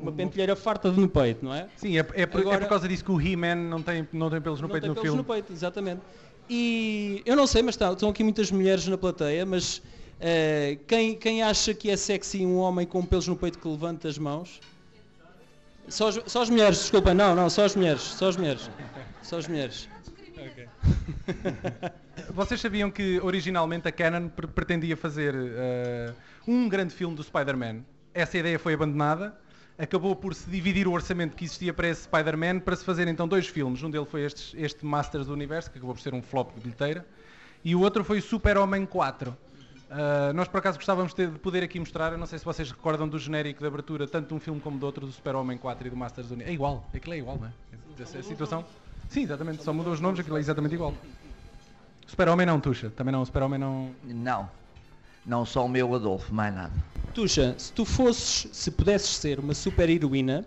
uma 0.00 0.12
pentelheira 0.12 0.54
farta 0.54 0.90
no 0.92 1.08
peito, 1.08 1.44
não 1.44 1.52
é? 1.52 1.68
Sim, 1.76 1.96
é, 1.98 2.06
é 2.14 2.26
por, 2.26 2.38
é 2.38 2.42
Agora- 2.42 2.60
por 2.60 2.68
causa 2.68 2.86
disso 2.88 3.04
que 3.04 3.10
o 3.10 3.20
He-Man 3.20 3.56
não 3.56 3.82
tem, 3.82 4.06
não 4.12 4.30
tem 4.30 4.40
pelos 4.40 4.60
no 4.60 4.68
não 4.68 4.72
peito 4.72 4.82
tem 4.82 4.88
no 4.90 4.94
pelos 4.94 5.06
filme. 5.08 5.18
no 5.18 5.24
peito, 5.24 5.52
exatamente. 5.52 6.00
E 6.48 7.22
eu 7.26 7.34
não 7.34 7.46
sei, 7.46 7.60
mas 7.62 7.76
tá- 7.76 7.92
estão 7.92 8.08
aqui 8.08 8.22
muitas 8.22 8.50
mulheres 8.50 8.86
na 8.86 8.96
plateia, 8.98 9.44
mas 9.44 9.82
Uh, 10.18 10.78
quem, 10.86 11.14
quem 11.14 11.42
acha 11.42 11.74
que 11.74 11.90
é 11.90 11.96
sexy 11.96 12.46
um 12.46 12.56
homem 12.56 12.86
com 12.86 13.04
pelos 13.04 13.28
no 13.28 13.36
peito 13.36 13.58
que 13.58 13.68
levanta 13.68 14.08
as 14.08 14.16
mãos? 14.16 14.62
Só 15.88 16.08
as, 16.08 16.18
só 16.26 16.40
as 16.40 16.48
mulheres, 16.48 16.78
desculpa, 16.78 17.12
não, 17.12 17.34
não, 17.34 17.50
só 17.50 17.66
as 17.66 17.76
mulheres, 17.76 18.00
só 18.00 18.30
as 18.30 18.36
mulheres. 18.38 18.70
Só 19.22 19.36
as 19.36 19.46
mulheres. 19.46 19.86
Vocês 22.30 22.60
sabiam 22.60 22.90
que 22.90 23.20
originalmente 23.20 23.88
a 23.88 23.92
Canon 23.92 24.28
pre- 24.28 24.46
pretendia 24.46 24.96
fazer 24.96 25.34
uh, 25.34 26.14
um 26.46 26.68
grande 26.68 26.94
filme 26.94 27.14
do 27.14 27.22
Spider-Man? 27.22 27.80
Essa 28.14 28.38
ideia 28.38 28.58
foi 28.58 28.74
abandonada. 28.74 29.36
Acabou 29.78 30.16
por 30.16 30.34
se 30.34 30.48
dividir 30.48 30.88
o 30.88 30.92
orçamento 30.92 31.36
que 31.36 31.44
existia 31.44 31.72
para 31.74 31.88
esse 31.88 32.04
Spider-Man 32.04 32.60
para 32.60 32.74
se 32.74 32.84
fazer 32.84 33.06
então 33.08 33.28
dois 33.28 33.46
filmes. 33.46 33.82
Um 33.82 33.90
deles 33.90 34.08
foi 34.08 34.22
este, 34.22 34.58
este 34.58 34.86
Masters 34.86 35.26
do 35.26 35.34
Universo, 35.34 35.70
que 35.70 35.76
acabou 35.76 35.94
por 35.94 36.00
ser 36.00 36.14
um 36.14 36.22
flop 36.22 36.54
de 36.54 36.60
bilheteira, 36.60 37.06
e 37.62 37.74
o 37.74 37.80
outro 37.80 38.02
foi 38.02 38.18
o 38.18 38.22
Super-Homem 38.22 38.86
4. 38.86 39.30
Uh, 39.30 40.32
nós 40.34 40.48
por 40.48 40.58
acaso 40.58 40.78
gostávamos 40.78 41.14
de 41.14 41.26
de 41.26 41.38
poder 41.38 41.62
aqui 41.62 41.78
mostrar, 41.78 42.10
eu 42.10 42.18
não 42.18 42.26
sei 42.26 42.38
se 42.38 42.44
vocês 42.44 42.70
recordam 42.70 43.06
do 43.06 43.18
genérico 43.18 43.60
de 43.60 43.66
abertura, 43.66 44.06
tanto 44.08 44.28
de 44.28 44.34
um 44.34 44.40
filme 44.40 44.60
como 44.60 44.78
do 44.78 44.86
outro, 44.86 45.06
do 45.06 45.12
Super-Homem 45.12 45.58
4 45.58 45.86
e 45.86 45.90
do 45.90 45.96
Masters 45.96 46.28
do 46.28 46.34
Universo. 46.34 46.50
É 46.50 46.54
igual, 46.54 46.88
aquilo 46.92 47.14
é 47.14 47.18
igual, 47.18 47.38
não 47.38 47.46
é? 47.46 47.52
É 48.00 48.18
a 48.18 48.22
situação. 48.22 48.64
Sim, 49.08 49.22
exatamente, 49.22 49.62
só 49.62 49.72
mudou 49.72 49.92
os 49.92 50.00
nomes, 50.00 50.20
aquilo 50.20 50.36
é 50.36 50.40
exatamente 50.40 50.74
igual. 50.74 50.94
Super-Homem 52.06 52.46
não, 52.46 52.60
Tuxa, 52.60 52.90
também 52.90 53.12
não, 53.12 53.22
o 53.22 53.26
Super-Homem 53.26 53.58
não... 53.58 53.90
Não. 54.04 54.48
Não 55.24 55.44
só 55.44 55.64
o 55.64 55.68
meu 55.68 55.92
Adolfo, 55.94 56.32
mais 56.32 56.54
nada. 56.54 56.72
Tuxa, 57.12 57.54
se 57.58 57.72
tu 57.72 57.84
fosses, 57.84 58.48
se 58.52 58.70
pudesses 58.70 59.16
ser 59.16 59.40
uma 59.40 59.54
super 59.54 59.88
heroína, 59.88 60.44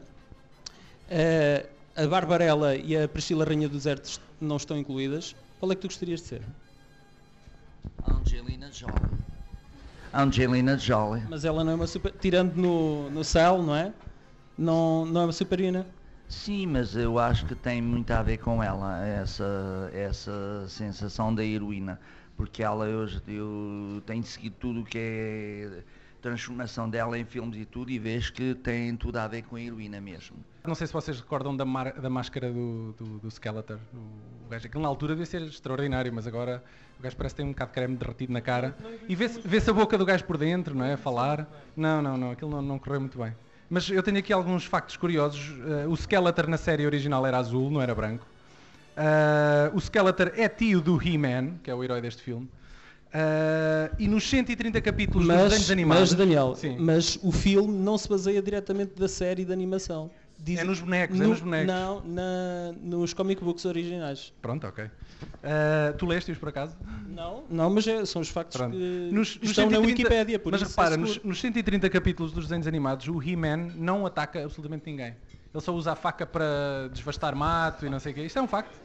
eh, 1.09 1.65
a 1.95 2.07
Barbarella 2.07 2.75
e 2.75 2.95
a 2.95 3.07
Priscila 3.07 3.43
Rainha 3.43 3.67
dos 3.67 3.79
Desertos 3.79 4.21
não 4.39 4.55
estão 4.55 4.77
incluídas, 4.77 5.35
qual 5.59 5.71
é 5.71 5.75
que 5.75 5.81
tu 5.81 5.87
gostarias 5.87 6.21
de 6.21 6.27
ser? 6.27 6.41
Angelina 8.05 8.71
Jolie. 8.71 8.95
Angelina 10.13 10.77
Jolie. 10.77 11.23
Mas 11.29 11.43
ela 11.43 11.63
não 11.63 11.73
é 11.73 11.75
uma 11.75 11.87
super. 11.87 12.11
Tirando 12.13 12.55
no, 12.55 13.09
no 13.09 13.23
céu, 13.23 13.61
não 13.61 13.75
é? 13.75 13.91
Não, 14.57 15.05
não 15.05 15.21
é 15.21 15.23
uma 15.25 15.33
super 15.33 15.59
heroína. 15.59 15.85
Sim, 16.29 16.67
mas 16.67 16.95
eu 16.95 17.17
acho 17.17 17.45
que 17.45 17.55
tem 17.55 17.81
muito 17.81 18.11
a 18.11 18.21
ver 18.21 18.37
com 18.37 18.61
ela, 18.63 19.03
essa, 19.05 19.89
essa 19.91 20.65
sensação 20.67 21.33
da 21.33 21.43
heroína. 21.43 21.99
Porque 22.37 22.63
ela, 22.63 22.85
eu, 22.87 23.05
eu 23.27 24.01
tenho 24.05 24.23
seguido 24.23 24.55
tudo 24.59 24.81
o 24.81 24.85
que 24.85 24.97
é 24.97 25.83
transformação 26.21 26.89
dela 26.89 27.17
em 27.17 27.25
filmes 27.25 27.57
e 27.59 27.65
tudo 27.65 27.89
e 27.91 27.97
vejo 27.97 28.31
que 28.33 28.53
tem 28.53 28.95
tudo 28.95 29.17
a 29.17 29.27
ver 29.27 29.41
com 29.43 29.55
a 29.55 29.61
heroína 29.61 29.99
mesmo. 29.99 30.37
Não 30.65 30.75
sei 30.75 30.85
se 30.85 30.93
vocês 30.93 31.19
recordam 31.19 31.55
da, 31.55 31.65
mar- 31.65 31.93
da 31.99 32.09
máscara 32.09 32.51
do, 32.51 32.93
do, 32.93 33.19
do 33.19 33.31
Skeletor. 33.31 33.79
O, 33.93 34.49
gajo, 34.49 34.67
na 34.79 34.87
altura 34.87 35.13
devia 35.13 35.25
ser 35.25 35.41
extraordinário, 35.41 36.13
mas 36.13 36.27
agora 36.27 36.63
o 36.99 37.03
gajo 37.03 37.15
parece 37.17 37.33
que 37.35 37.41
tem 37.41 37.45
um 37.49 37.53
bocado 37.53 37.71
de 37.71 37.73
creme 37.75 37.95
derretido 37.97 38.31
na 38.33 38.41
cara. 38.41 38.77
E 39.07 39.15
vê-se 39.15 39.39
vê-se 39.43 39.69
a 39.69 39.73
boca 39.73 39.97
do 39.97 40.05
gajo 40.05 40.23
por 40.25 40.37
dentro, 40.37 40.75
não 40.75 40.85
é? 40.85 40.93
A 40.93 40.97
falar. 40.97 41.49
Não, 41.75 42.01
não, 42.01 42.17
não, 42.17 42.31
aquilo 42.31 42.51
não, 42.51 42.61
não 42.61 42.77
correu 42.79 42.99
muito 42.99 43.17
bem. 43.17 43.33
Mas 43.69 43.89
eu 43.89 44.01
tenho 44.01 44.17
aqui 44.17 44.33
alguns 44.33 44.65
factos 44.65 44.97
curiosos. 44.97 45.53
Eh, 45.67 45.87
o 45.87 45.95
Skeletor 45.95 46.47
na 46.47 46.57
série 46.57 46.85
original 46.85 47.25
era 47.25 47.37
azul, 47.37 47.69
não 47.69 47.81
era 47.81 47.93
branco. 47.93 48.25
Eh, 48.97 49.71
o 49.73 49.79
Skeletor 49.79 50.31
é 50.35 50.49
tio 50.49 50.81
do 50.81 50.99
He-Man, 51.01 51.57
que 51.63 51.69
é 51.69 51.75
o 51.75 51.83
herói 51.83 52.01
deste 52.01 52.23
filme. 52.23 52.49
Eh, 53.13 53.91
e 53.99 54.07
nos 54.07 54.27
130 54.27 54.81
capítulos 54.81 55.27
dos 55.27 55.35
Mas, 55.35 55.43
desenhos 55.49 55.71
animados... 55.71 56.09
mas 56.09 56.15
Daniel, 56.15 56.55
Sim. 56.55 56.77
mas 56.79 57.19
o 57.21 57.31
filme 57.31 57.77
não 57.77 57.97
se 57.97 58.09
baseia 58.09 58.41
diretamente 58.41 58.93
da 58.99 59.07
série 59.07 59.45
de 59.45 59.53
animação. 59.53 60.09
Diz- 60.41 60.59
É 60.59 60.63
nos 60.63 60.79
bonecos, 60.79 61.19
é 61.19 61.23
no- 61.23 61.29
nos 61.29 61.41
bonecos. 61.41 61.67
Não, 61.67 62.01
na- 62.05 62.71
nos 62.81 63.13
comic 63.13 63.43
books 63.43 63.65
originais. 63.65 64.33
Pronto, 64.41 64.65
ok. 64.67 64.89
Eh, 65.43 65.93
tu 65.97 66.05
leste-os 66.05 66.37
por 66.37 66.47
acaso? 66.49 66.77
Não, 67.07 67.43
não, 67.49 67.69
mas 67.69 67.85
é- 67.87 68.05
são 68.05 68.21
os 68.21 68.29
factos 68.29 68.55
Pronto. 68.55 68.71
que 68.71 69.09
Nos- 69.11 69.37
nos 69.37 69.49
estão 69.49 69.65
na 69.65 69.71
130 69.77 69.87
Wikipédia, 69.87 70.39
por 70.39 70.51
mas 70.53 70.61
repara, 70.61 70.93
é 70.95 70.97
nos, 70.97 71.21
nos 71.23 71.41
130 71.41 71.89
capítulos 71.89 72.31
dos 72.31 72.45
desenhos 72.45 72.67
animados, 72.67 73.07
o 73.09 73.21
He-Man 73.21 73.71
não 73.75 74.05
ataca 74.05 74.43
absolutamente 74.43 74.85
ninguém. 74.89 75.15
Ele 75.53 75.61
só 75.63 75.73
usa 75.73 75.91
a 75.91 75.95
faca 75.95 76.25
para 76.25 76.89
desvastar 76.93 77.35
mato 77.35 77.85
e 77.85 77.89
não 77.89 77.99
sei 77.99 78.11
o 78.13 78.15
quê. 78.15 78.21
Isto 78.21 78.39
é 78.39 78.41
um 78.41 78.47
facto. 78.47 78.79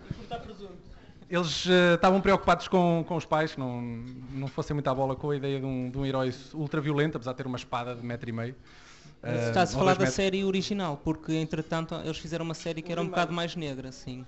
Eles 1.30 1.66
eh, 1.68 1.94
estavam 1.94 2.20
preocupados 2.20 2.68
com, 2.68 3.04
com 3.06 3.16
os 3.16 3.24
pais, 3.24 3.52
que 3.54 3.60
não, 3.60 3.80
não 4.32 4.46
fossem 4.48 4.74
muito 4.74 4.88
à 4.88 4.94
bola 4.94 5.14
com 5.16 5.30
a 5.30 5.36
ideia 5.36 5.58
de 5.60 5.64
um, 5.66 5.90
de 5.90 5.98
um 5.98 6.04
herói 6.04 6.32
ultra 6.52 6.80
violento, 6.80 7.16
apesar 7.16 7.32
de 7.32 7.38
ter 7.38 7.46
uma 7.46 7.56
espada 7.56 7.94
de 7.94 8.04
metro 8.04 8.28
e 8.28 8.32
meio. 8.32 8.54
Eh, 9.24 9.48
Está-se 9.48 9.74
a 9.74 9.78
falar 9.78 9.92
da 9.94 10.00
metros. 10.00 10.14
série 10.14 10.44
original, 10.44 11.00
porque 11.02 11.32
entretanto 11.32 11.94
eles 12.04 12.18
fizeram 12.18 12.44
uma 12.44 12.54
série 12.54 12.82
que 12.82 12.92
era 12.92 13.00
um 13.00 13.06
bocado 13.08 13.32
mais 13.32 13.56
negra, 13.56 13.90
sim. 13.90 14.24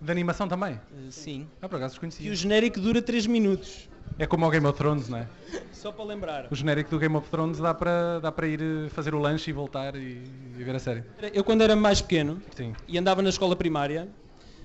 De 0.00 0.12
animação 0.12 0.46
também? 0.46 0.74
Eh, 0.74 1.10
Sim. 1.10 1.48
Ah, 1.60 1.68
por 1.68 1.76
acaso 1.76 1.92
E 1.92 1.94
desconhecia. 1.94 2.30
o 2.30 2.34
genérico 2.34 2.78
dura 2.80 3.00
3 3.00 3.26
minutos. 3.26 3.88
É 4.18 4.26
como 4.26 4.46
o 4.46 4.50
Game 4.50 4.66
of 4.66 4.76
Thrones, 4.78 5.08
não 5.08 5.18
é? 5.18 5.28
Só 5.72 5.90
para 5.90 6.04
lembrar. 6.04 6.46
O 6.50 6.54
genérico 6.54 6.90
do 6.90 6.98
Game 6.98 7.16
of 7.16 7.28
Thrones 7.30 7.58
dá 7.58 7.72
para, 7.74 8.18
dá 8.20 8.30
para 8.30 8.46
ir 8.46 8.60
eh, 8.60 8.88
fazer 8.90 9.14
o 9.14 9.18
lanche 9.18 9.50
e 9.50 9.52
voltar 9.54 9.94
e, 9.96 10.22
e 10.58 10.62
ver 10.64 10.76
a 10.76 10.78
série. 10.78 11.02
Eu 11.32 11.42
quando 11.42 11.62
era 11.62 11.74
mais 11.74 12.00
pequeno 12.02 12.42
Sim. 12.54 12.74
e 12.86 12.98
andava 12.98 13.22
na 13.22 13.30
escola 13.30 13.56
primária, 13.56 14.06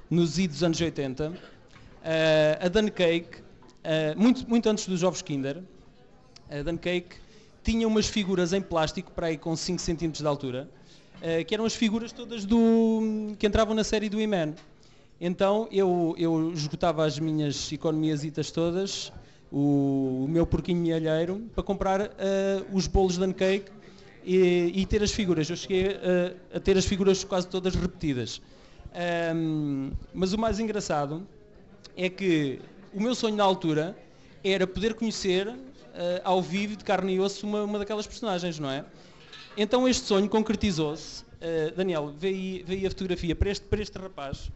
nos 0.09 0.37
idos 0.37 0.57
dos 0.57 0.63
anos 0.63 0.81
80, 0.81 1.33
eh, 2.03 2.59
a 2.61 2.67
Dan 2.67 2.89
Cake, 2.89 3.37
eh, 3.85 4.13
muito, 4.15 4.47
muito 4.49 4.67
antes 4.69 4.85
dos 4.85 5.01
ovos 5.01 5.21
Kinder, 5.21 5.63
a 6.49 6.61
Dan 6.61 6.77
Cake 6.77 7.15
tinha 7.63 7.87
umas 7.87 8.07
figuras 8.07 8.53
em 8.53 8.61
plástico 8.61 9.11
para 9.11 9.27
aí 9.27 9.37
com 9.37 9.55
5 9.55 9.81
cm 9.81 10.11
de 10.11 10.25
altura, 10.25 10.69
eh, 11.21 11.43
que 11.43 11.53
eram 11.53 11.65
as 11.65 11.75
figuras 11.75 12.11
todas 12.11 12.45
do 12.45 13.35
que 13.37 13.45
entravam 13.45 13.75
na 13.75 13.83
série 13.83 14.09
do 14.09 14.19
He-Man. 14.19 14.53
Então 15.19 15.67
eu, 15.71 16.15
eu 16.17 16.51
esgotava 16.51 17.05
as 17.05 17.19
minhas 17.19 17.71
economiasitas 17.71 18.49
todas, 18.49 19.13
o, 19.51 20.25
o 20.25 20.27
meu 20.27 20.47
porquinho 20.47 20.81
mielheiro, 20.81 21.41
para 21.53 21.63
comprar 21.63 22.01
eh, 22.01 22.63
os 22.71 22.87
bolos 22.87 23.17
Dan 23.17 23.33
Cake 23.33 23.71
e, 24.25 24.71
e 24.73 24.85
ter 24.85 25.03
as 25.03 25.11
figuras. 25.11 25.49
Eu 25.49 25.55
cheguei 25.55 25.87
eh, 26.01 26.35
a 26.53 26.59
ter 26.59 26.77
as 26.77 26.85
figuras 26.85 27.23
quase 27.23 27.47
todas 27.47 27.75
repetidas. 27.75 28.41
Ahm, 28.93 29.91
mas 30.13 30.33
o 30.33 30.37
mais 30.37 30.59
engraçado 30.59 31.25
é 31.95 32.09
que 32.09 32.59
o 32.93 32.99
meu 32.99 33.13
sonho 33.15 33.35
na 33.35 33.43
altura 33.43 33.95
era 34.43 34.65
poder 34.65 34.95
conhecer 34.95 35.53
eh, 35.93 36.21
ao 36.23 36.41
vivo, 36.41 36.75
de 36.75 36.83
carne 36.83 37.15
e 37.15 37.19
osso, 37.19 37.45
uma, 37.45 37.63
uma 37.63 37.79
daquelas 37.79 38.05
personagens, 38.07 38.59
não 38.59 38.69
é? 38.69 38.83
Então 39.57 39.87
este 39.87 40.05
sonho 40.05 40.29
concretizou-se. 40.29 41.23
Eh, 41.41 41.73
Daniel, 41.75 42.13
vê 42.17 42.27
aí, 42.29 42.63
vê 42.65 42.75
aí 42.75 42.85
a 42.87 42.89
fotografia 42.89 43.35
para 43.35 43.49
este, 43.49 43.65
para 43.65 43.81
este 43.81 43.97
rapaz. 43.97 44.51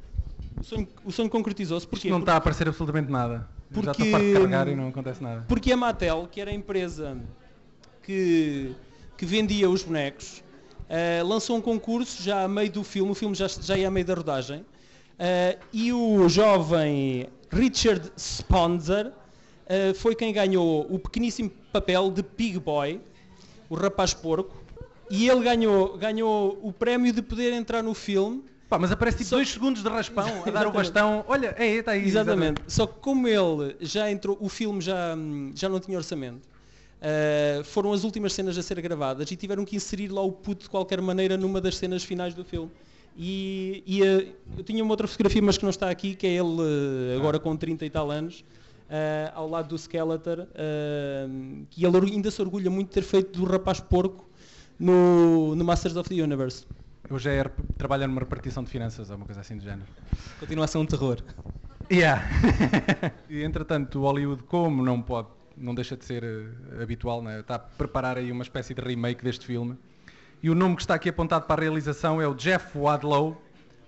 O 0.60 0.64
sonho, 0.64 0.88
o 1.04 1.12
sonho 1.12 1.30
concretizou-se 1.30 1.86
porque 1.88 2.08
Isto 2.08 2.14
não 2.14 2.20
está 2.22 2.34
a 2.34 2.38
aparecer 2.38 2.68
absolutamente 2.68 3.12
nada. 3.12 3.48
Já 3.72 3.80
estou 3.80 3.94
Porque- 3.94 4.12
farto 4.12 4.26
de 4.26 4.34
carregar 4.34 4.68
e 4.70 4.76
não 4.76 4.88
acontece 4.90 5.22
nada. 5.22 5.44
porque 5.48 5.72
a 5.72 5.76
Mattel, 5.78 6.28
que 6.32 6.40
era 6.40 6.52
a 6.52 6.54
empresa 6.54 7.18
que, 8.04 8.74
que 9.18 9.26
vendia 9.26 9.70
os 9.70 9.84
bonecos, 9.84 10.44
eh, 10.88 11.22
lançou 11.24 11.58
um 11.58 11.62
concurso 11.62 12.22
já 12.24 12.44
a 12.44 12.48
meio 12.48 12.72
do 12.72 12.84
filme, 12.84 13.12
o 13.12 13.16
filme 13.16 13.36
já, 13.36 13.48
já 13.48 13.78
ia 13.78 13.88
a 13.88 13.92
meio 13.92 14.06
da 14.06 14.14
rodagem, 14.14 14.66
eh, 15.18 15.58
e 15.74 15.92
o 15.92 16.30
jovem 16.30 17.28
Richard 17.52 18.12
Sponser 18.16 19.12
eh, 19.68 19.94
foi 19.94 20.16
quem 20.16 20.32
ganhou 20.34 20.88
o 20.90 21.00
pequeníssimo 21.00 21.50
papel 21.72 22.12
de 22.12 22.24
Pig 22.24 22.60
Boy, 22.60 23.02
o 23.70 23.76
rapaz 23.76 24.14
porco, 24.14 24.56
e 25.10 25.28
ele 25.30 25.42
ganhou, 25.44 25.98
ganhou 25.98 26.60
o 26.62 26.72
prémio 26.74 27.14
de 27.14 27.22
poder 27.22 27.54
entrar 27.54 27.84
no 27.84 27.94
filme 27.94 28.44
Pá, 28.68 28.80
mas 28.80 28.92
aparece 28.92 29.20
tipo 29.20 29.30
Só- 29.30 29.36
dois 29.36 29.50
segundos 29.50 29.84
de 29.84 29.90
raspão 29.90 30.26
a 30.26 30.30
dar 30.30 30.38
o 30.40 30.50
Exatamente. 30.50 30.74
bastão. 30.74 31.26
Olha, 31.28 31.54
é, 31.56 31.68
está 31.76 31.92
aí. 31.92 32.04
Exatamente. 32.04 32.62
Só 32.68 32.88
que 32.88 33.00
como 33.00 33.28
ele 33.28 33.76
já 33.80 34.10
entrou, 34.10 34.36
o 34.42 34.50
filme 34.50 34.82
já, 34.82 35.16
já 35.54 35.70
não 35.70 35.80
tinha 35.80 35.96
orçamento, 35.96 36.48
eh, 37.00 37.62
foram 37.64 37.94
as 37.94 38.04
últimas 38.04 38.34
cenas 38.34 38.58
a 38.58 38.64
ser 38.64 38.82
gravadas 38.82 39.30
e 39.30 39.36
tiveram 39.36 39.64
que 39.64 39.76
inserir 39.76 40.08
lá 40.12 40.22
o 40.22 40.32
puto 40.32 40.64
de 40.64 40.70
qualquer 40.70 41.00
maneira 41.00 41.38
numa 41.38 41.62
das 41.62 41.78
cenas 41.78 42.04
finais 42.04 42.34
do 42.34 42.44
filme. 42.44 42.72
E, 43.16 43.84
e, 43.86 44.02
eh, 44.04 44.34
eu 44.58 44.64
tinha 44.64 44.84
uma 44.84 44.92
outra 44.94 45.08
fotografia, 45.08 45.44
mas 45.44 45.58
que 45.60 45.64
não 45.64 45.70
está 45.70 45.92
aqui, 45.92 46.16
que 46.16 46.26
é 46.26 46.32
ele 46.32 46.58
eh, 47.14 47.18
agora 47.18 47.40
com 47.40 47.56
30 47.56 47.86
e 47.86 47.90
tal 47.92 48.10
anos, 48.10 48.44
ao 49.34 49.50
lado 49.50 49.70
do 49.70 49.78
Skeletor, 49.78 50.48
eh, 50.54 51.28
que 51.70 51.86
ele 51.86 51.98
ainda 52.12 52.30
se 52.30 52.42
orgulha 52.42 52.70
muito 52.70 52.90
de 52.90 52.94
ter 52.94 53.02
feito 53.02 53.40
do 53.40 53.46
rapaz 53.46 53.80
porco 53.80 54.28
no, 54.80 55.56
no 55.56 55.64
Masters 55.64 55.96
of 55.96 56.08
the 56.10 56.22
Universe. 56.22 56.66
Eu 57.10 57.20
já 57.20 57.32
era, 57.32 57.52
trabalho 57.78 58.08
numa 58.08 58.22
repartição 58.22 58.64
de 58.64 58.70
finanças 58.70 59.10
ou 59.10 59.18
uma 59.18 59.26
coisa 59.26 59.42
assim 59.42 59.58
do 59.58 59.64
género. 59.64 59.88
Continua 60.40 60.66
a 60.66 60.68
ser 60.68 60.78
um 60.78 60.86
terror. 60.86 61.18
Yeah. 61.92 62.24
e 63.30 63.44
entretanto, 63.44 64.00
o 64.00 64.02
Hollywood, 64.04 64.44
como 64.44 64.84
não 64.84 65.02
pode, 65.02 65.28
não 65.56 65.76
deixa 65.76 65.96
de 65.96 66.04
ser 66.04 66.24
eh, 66.24 66.82
habitual, 66.82 67.22
né? 67.22 67.40
está 67.40 67.56
a 67.56 67.60
preparar 67.60 68.18
aí 68.18 68.32
uma 68.32 68.44
espécie 68.44 68.74
de 68.74 68.82
remake 68.82 69.24
deste 69.24 69.46
filme. 69.46 69.78
E 70.42 70.50
o 70.50 70.56
nome 70.56 70.76
que 70.76 70.82
está 70.82 70.96
aqui 70.96 71.10
apontado 71.10 71.46
para 71.46 71.62
a 71.62 71.64
realização 71.64 72.22
é 72.22 72.28
o 72.28 72.34
Jeff 72.34 72.78
Wadlow, 72.78 73.42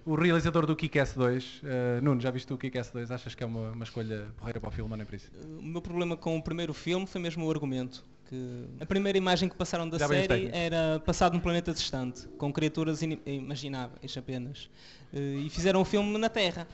o 0.07 0.15
realizador 0.15 0.65
do 0.65 0.75
Kick-Ass 0.75 1.13
2. 1.13 1.61
Eh, 1.63 1.99
Nuno, 2.01 2.19
já 2.21 2.31
viste 2.31 2.51
o 2.53 2.57
Kick-Ass 2.57 2.89
2? 2.91 3.11
Achas 3.11 3.35
que 3.35 3.43
é 3.43 3.47
uma, 3.47 3.71
uma 3.71 3.83
escolha 3.83 4.27
porreira 4.37 4.59
para 4.59 4.69
o 4.69 4.71
filme 4.71 4.89
ou 4.91 4.97
nem 4.97 5.05
por 5.05 5.15
isso? 5.15 5.29
O 5.59 5.61
meu 5.61 5.81
problema 5.81 6.15
com 6.17 6.37
o 6.37 6.41
primeiro 6.41 6.73
filme 6.73 7.05
foi 7.05 7.19
mesmo 7.21 7.45
o 7.45 7.51
argumento. 7.51 8.03
Que 8.29 8.65
a 8.81 8.85
primeira 8.85 9.17
imagem 9.17 9.47
que 9.47 9.55
passaram 9.55 9.87
da 9.87 9.97
Já 9.97 10.07
série 10.07 10.49
era 10.51 10.99
passado 11.05 11.33
num 11.33 11.39
planeta 11.39 11.73
distante, 11.73 12.27
com 12.37 12.51
criaturas 12.51 13.01
ini- 13.01 13.21
imagináveis 13.25 14.17
apenas. 14.17 14.69
Eh, 15.13 15.43
E 15.45 15.49
fizeram 15.49 15.81
o 15.81 15.85
filme 15.85 16.17
na 16.17 16.29
Terra. 16.29 16.67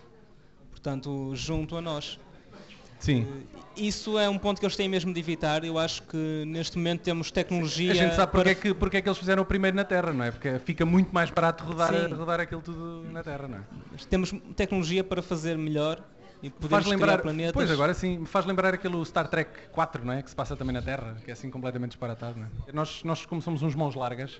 Portanto, 0.71 1.31
junto 1.35 1.75
a 1.77 1.81
nós. 1.81 2.19
Sim. 3.03 3.27
Isso 3.75 4.17
é 4.19 4.29
um 4.29 4.37
ponto 4.37 4.59
que 4.59 4.65
eles 4.65 4.75
têm 4.77 4.87
mesmo 4.87 5.11
de 5.13 5.19
evitar. 5.19 5.63
Eu 5.65 5.77
acho 5.79 6.03
que 6.03 6.43
neste 6.45 6.77
momento 6.77 7.01
temos 7.01 7.31
tecnologia. 7.31 7.91
A 7.91 7.95
gente 7.95 8.15
sabe 8.15 8.31
porque, 8.31 8.43
para- 8.43 8.51
é 8.51 8.55
que, 8.55 8.73
porque 8.73 8.97
é 8.97 9.01
que 9.01 9.09
eles 9.09 9.17
fizeram 9.17 9.41
o 9.43 9.45
primeiro 9.45 9.75
na 9.75 9.83
Terra, 9.83 10.13
não 10.13 10.23
é? 10.23 10.31
Porque 10.31 10.59
fica 10.59 10.85
muito 10.85 11.13
mais 11.13 11.29
barato 11.31 11.63
rodar, 11.65 11.91
Sim. 11.91 12.13
rodar 12.13 12.39
aquilo 12.39 12.61
tudo 12.61 13.03
na 13.11 13.21
Terra, 13.23 13.47
não 13.47 13.57
é? 13.57 13.61
Temos 14.09 14.31
tecnologia 14.55 15.03
para 15.03 15.21
fazer 15.23 15.57
melhor 15.57 15.99
e 16.41 16.49
Faz 16.49 16.59
podemos 16.61 16.85
lembrar, 16.87 17.07
criar 17.13 17.21
planetas. 17.23 17.53
pois 17.53 17.71
agora 17.71 17.93
sim, 17.93 18.19
me 18.19 18.25
faz 18.25 18.45
lembrar 18.45 18.73
aquele 18.75 19.03
Star 19.05 19.27
Trek 19.27 19.49
4, 19.71 20.05
não 20.05 20.13
é? 20.13 20.21
Que 20.21 20.29
se 20.29 20.35
passa 20.35 20.55
também 20.55 20.73
na 20.73 20.81
Terra, 20.81 21.17
que 21.25 21.31
é 21.31 21.33
assim 21.33 21.49
completamente 21.49 21.91
disparatado, 21.91 22.39
não 22.39 22.45
é? 22.45 22.71
Nós, 22.71 23.03
nós 23.03 23.25
como 23.25 23.41
somos 23.41 23.63
uns 23.63 23.73
mãos 23.75 23.95
largas, 23.95 24.39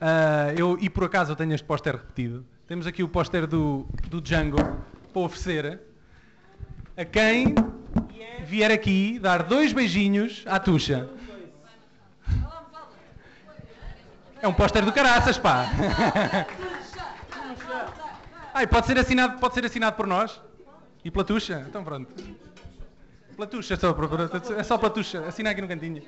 ah, 0.00 0.52
eu, 0.58 0.76
e 0.80 0.90
por 0.90 1.04
acaso 1.04 1.32
eu 1.32 1.36
tenho 1.36 1.54
este 1.54 1.64
póster 1.64 1.94
repetido, 1.94 2.44
temos 2.66 2.86
aqui 2.86 3.02
o 3.04 3.08
póster 3.08 3.46
do, 3.46 3.86
do 4.08 4.20
Django 4.20 4.56
para 5.12 5.22
oferecer 5.22 5.78
a 6.96 7.04
quem 7.04 7.54
vier 8.44 8.70
aqui 8.70 9.18
dar 9.18 9.42
dois 9.42 9.72
beijinhos 9.72 10.42
à 10.46 10.58
Tuxa. 10.58 11.08
É 14.40 14.48
um 14.48 14.52
póster 14.52 14.84
do 14.84 14.92
caraças, 14.92 15.38
pá! 15.38 15.66
Ai, 18.54 18.66
pode 18.66 18.86
ser 18.86 18.98
assinado, 18.98 19.38
pode 19.38 19.54
ser 19.54 19.64
assinado 19.64 19.96
por 19.96 20.06
nós? 20.06 20.40
E 21.04 21.10
pela 21.10 21.24
Tuxa? 21.24 21.64
Então 21.68 21.82
pronto. 21.82 22.12
Pela 23.34 23.46
Tuxa, 23.46 23.76
só, 23.76 23.94
é 24.58 24.62
só 24.62 24.78
pela 24.78 24.90
Tuxa. 24.90 25.26
Assina 25.26 25.50
aqui 25.50 25.62
no 25.62 25.68
cantinho. 25.68 26.02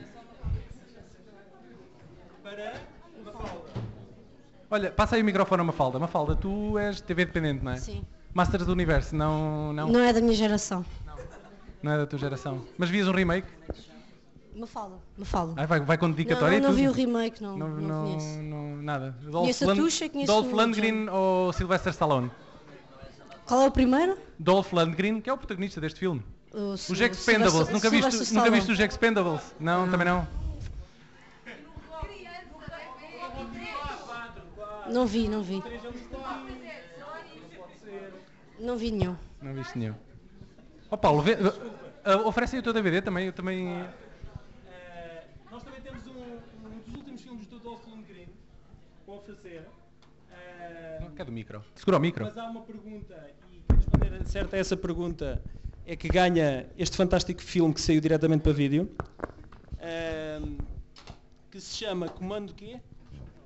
Olha, 4.70 4.90
passa 4.90 5.16
aí 5.16 5.22
o 5.22 5.24
microfone 5.24 5.60
a 5.60 5.64
Mafalda. 5.64 5.98
Mafalda, 5.98 6.34
tu 6.34 6.76
és 6.78 7.00
TV 7.00 7.24
dependente, 7.26 7.64
não 7.64 7.72
é? 7.72 7.76
Sim. 7.76 8.04
Masters 8.34 8.66
do 8.66 8.72
Universo, 8.72 9.14
não, 9.14 9.72
não, 9.72 9.88
Não 9.88 10.00
é 10.00 10.12
da 10.12 10.20
minha 10.20 10.34
geração. 10.34 10.84
Não 11.84 11.92
é 11.92 11.98
da 11.98 12.06
tua 12.06 12.18
geração. 12.18 12.64
Mas 12.78 12.88
vias 12.88 13.06
um 13.06 13.12
remake? 13.12 13.46
Me 14.54 14.66
fala, 14.66 14.98
me 15.18 15.24
fala. 15.24 15.52
Ai, 15.56 15.66
vai, 15.66 15.80
vai 15.80 15.98
com 15.98 16.06
Não, 16.08 16.14
dedicatória 16.14 16.58
não, 16.60 16.68
e 16.68 16.70
tudo? 16.70 16.76
vi 16.76 16.88
o 16.88 16.92
remake, 16.92 17.42
não. 17.42 17.58
Não, 17.58 17.68
Não, 17.68 17.80
não, 17.80 18.04
conheço. 18.06 18.42
não- 18.42 18.76
nada. 18.82 19.14
Conheço 19.30 19.64
a 19.64 19.66
Lund- 19.68 19.80
Tuxa, 19.80 20.08
conheço 20.08 20.32
Dolph 20.32 20.52
o 20.52 20.56
Lundgren 20.56 21.08
ou 21.10 21.52
Sylvester 21.52 21.90
Stallone? 21.92 22.30
Qual 23.46 23.60
é 23.62 23.66
o 23.66 23.70
primeiro? 23.70 24.16
Dolph 24.38 24.72
Lundgren, 24.72 25.20
que 25.20 25.28
é 25.28 25.32
o 25.32 25.36
protagonista 25.36 25.80
deste 25.80 25.98
filme. 26.00 26.22
O, 26.52 26.72
Os 26.74 26.80
Sylvester- 26.82 27.10
Expendables, 27.18 27.68
nunca 27.68 27.90
viste, 27.90 28.10
Sylvester 28.10 28.36
nunca 28.38 28.50
viste 28.50 28.70
Stallone. 28.70 28.72
os 28.72 28.92
Expendables? 28.94 29.54
Não, 29.60 29.90
também 29.90 30.06
não. 30.06 30.26
Não 34.90 35.06
vi, 35.06 35.28
não 35.28 35.42
vi. 35.42 35.62
Não 38.60 38.76
vi 38.76 38.90
nenhum. 38.92 39.16
Não 39.42 39.52
viste 39.54 39.76
nenhum. 39.78 39.94
Ó 40.94 40.96
Paulo, 40.96 41.22
vê, 41.22 41.32
uh, 41.32 42.28
oferece 42.28 42.54
aí 42.54 42.60
o 42.60 42.62
teu 42.62 42.72
DVD 42.72 43.02
também, 43.02 43.26
eu 43.26 43.32
também. 43.32 43.68
Eh, 44.68 45.24
nós 45.50 45.60
também 45.64 45.80
temos 45.80 46.06
um, 46.06 46.38
um 46.68 46.78
dos 46.86 46.94
últimos 46.94 47.20
filmes 47.20 47.48
do 47.48 47.58
Dolph 47.58 47.84
Lundgren 47.88 48.28
para 49.04 49.14
oferecer. 49.14 49.66
Não, 51.00 51.10
quer 51.10 51.24
do 51.24 51.32
micro. 51.32 51.64
Segura 51.74 51.96
o 51.96 52.00
micro. 52.00 52.24
Mas 52.24 52.38
há 52.38 52.44
uma 52.44 52.60
pergunta, 52.60 53.28
e 53.50 53.74
responder 53.74 54.24
certo 54.24 54.54
a 54.54 54.58
essa 54.58 54.76
pergunta 54.76 55.42
é 55.84 55.96
que 55.96 56.06
ganha 56.06 56.64
este 56.78 56.96
fantástico 56.96 57.42
filme 57.42 57.74
que 57.74 57.80
saiu 57.80 58.00
diretamente 58.00 58.42
para 58.42 58.52
vídeo, 58.52 58.88
ehm, 59.80 60.58
que 61.50 61.60
se 61.60 61.74
chama 61.74 62.08
Comando 62.08 62.54
quê? 62.54 62.78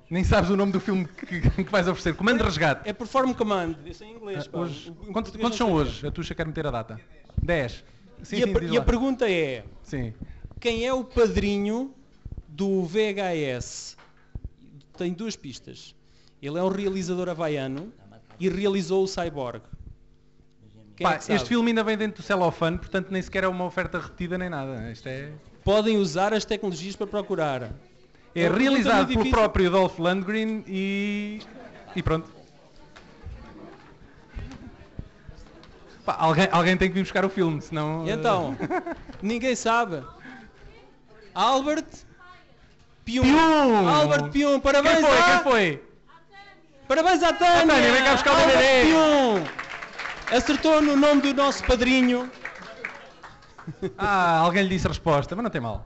Nem 0.07 0.23
sabes 0.23 0.51
o 0.51 0.55
nome 0.55 0.71
do 0.71 0.79
filme 0.79 1.07
que, 1.07 1.41
que 1.49 1.71
vais 1.71 1.87
oferecer. 1.87 2.15
Comando 2.15 2.37
de 2.37 2.43
Resgate. 2.43 2.87
É 2.87 2.93
Perform 2.93 3.33
Command, 3.33 3.75
isso 3.87 4.03
é 4.03 4.07
em 4.07 4.15
inglês. 4.15 4.45
Ah, 4.47 4.51
pá. 4.51 4.59
hoje, 4.59 4.93
quantos, 5.11 5.35
quantos 5.35 5.57
são 5.57 5.71
hoje? 5.71 6.05
A 6.05 6.11
Tuxa 6.11 6.35
quer 6.35 6.45
meter 6.45 6.67
a 6.67 6.71
data. 6.71 6.99
10. 7.41 7.83
Sim, 8.23 8.37
e, 8.37 8.43
a, 8.43 8.47
sim, 8.47 8.53
diz 8.53 8.71
e 8.71 8.77
a 8.77 8.81
pergunta 8.81 9.29
é, 9.29 9.63
Sim. 9.83 10.13
quem 10.59 10.85
é 10.85 10.93
o 10.93 11.03
padrinho 11.03 11.93
do 12.47 12.83
VHS? 12.83 13.97
Tem 14.97 15.13
duas 15.13 15.35
pistas. 15.35 15.95
Ele 16.41 16.57
é 16.57 16.63
um 16.63 16.67
realizador 16.67 17.29
havaiano 17.29 17.91
e 18.39 18.49
realizou 18.49 19.03
o 19.03 19.07
Cyborg. 19.07 19.61
É 20.99 21.03
Pá, 21.03 21.19
sabe? 21.19 21.35
este 21.37 21.47
filme 21.47 21.69
ainda 21.69 21.83
vem 21.83 21.97
dentro 21.97 22.21
do 22.21 22.25
celofane, 22.25 22.77
portanto 22.77 23.09
nem 23.09 23.21
sequer 23.21 23.45
é 23.45 23.47
uma 23.47 23.63
oferta 23.63 23.99
repetida 23.99 24.37
nem 24.37 24.49
nada. 24.49 24.91
Isto 24.91 25.07
é, 25.07 25.31
Podem 25.63 25.97
usar 25.97 26.33
as 26.33 26.43
tecnologias 26.43 26.95
para 26.95 27.07
procurar. 27.07 27.63
é 27.63 27.69
pergunta 28.33 28.59
realizado 28.59 29.07
pelo 29.07 29.29
próprio 29.29 29.71
Dolph 29.71 29.97
Lundgren 29.97 30.63
e. 30.67 31.39
e 31.95 32.03
pronto. 32.03 32.38
Pá, 36.09 36.15
alguém, 36.17 36.47
alguém 36.51 36.75
tem 36.75 36.87
que 36.87 36.95
vir 36.95 37.03
buscar 37.03 37.23
o 37.23 37.29
filme, 37.29 37.61
senão. 37.61 38.03
E 38.07 38.09
eh, 38.09 38.13
então, 38.13 38.57
ninguém 39.21 39.55
sabe. 39.55 40.03
Albert 41.35 41.85
Pium. 43.05 43.21
Pium! 43.21 43.87
Albert 43.87 44.31
Pium, 44.31 44.51
Quem 44.53 44.59
parabéns 44.59 45.01
foi? 45.01 45.19
à... 45.19 45.23
Quem 45.23 45.43
foi? 45.43 45.83
Parabéns 46.87 47.21
à 47.21 47.31
Tânia! 47.31 47.75
Tânia, 47.75 47.93
vem 47.93 48.03
cá 48.03 48.13
buscar 48.13 48.31
o 48.31 48.37
Albert 48.37 48.57
DVD. 48.57 48.85
Pium! 48.87 50.35
Acertou 50.35 50.81
no 50.81 50.95
nome 50.95 51.21
do 51.21 51.33
nosso 51.35 51.63
padrinho. 51.63 52.31
Ah, 53.95 54.39
alguém 54.39 54.63
lhe 54.63 54.69
disse 54.69 54.87
a 54.87 54.89
resposta, 54.89 55.35
mas 55.35 55.43
não 55.43 55.51
tem 55.51 55.61
mal. 55.61 55.83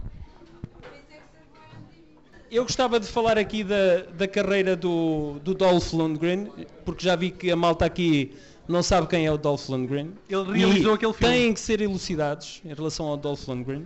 Eu 2.50 2.64
gostava 2.64 2.98
de 2.98 3.08
falar 3.08 3.38
aqui 3.38 3.62
da, 3.62 4.04
da 4.14 4.26
carreira 4.26 4.74
do, 4.74 5.38
do 5.44 5.54
Dolph 5.54 5.92
Lundgren, 5.92 6.50
porque 6.86 7.04
já 7.04 7.18
vi 7.18 7.30
que 7.30 7.52
a 7.52 7.58
malta 7.58 7.84
aqui 7.84 8.34
não 8.68 8.82
sabe 8.84 9.08
quem 9.08 9.26
é 9.26 9.32
o 9.32 9.38
Dolph 9.38 9.68
Lundgren. 9.70 10.12
Ele 10.30 10.58
realizou 10.60 10.92
E 10.94 10.96
aquele 10.96 11.14
filme. 11.14 11.34
Têm 11.34 11.54
que 11.54 11.60
ser 11.60 11.82
elucidados 11.82 12.62
em 12.66 12.74
relação 12.74 13.08
ao 13.08 13.18
Dolph 13.18 13.48
Lundgren. 13.48 13.86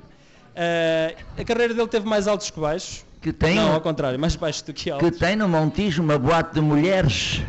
Ah, 0.56 1.14
a 1.40 1.44
carreira 1.44 1.74
dele 1.74 1.88
teve 1.88 2.08
mais 2.08 2.28
altos 2.28 2.50
que 2.50 2.60
baixos. 2.60 3.06
Que 3.22 3.34
tem, 3.34 3.56
Não, 3.56 3.74
ao 3.74 3.82
contrário, 3.82 4.20
mais 4.20 4.36
baixos 4.36 4.62
do 4.62 4.74
que 4.74 4.84
que 4.86 4.90
altos. 4.92 5.18
tem 5.18 5.36
no 5.36 5.48
Montijo 5.50 6.02
uma 6.04 6.18
boate 6.20 6.54
de 6.54 6.62
mulheres. 6.62 7.42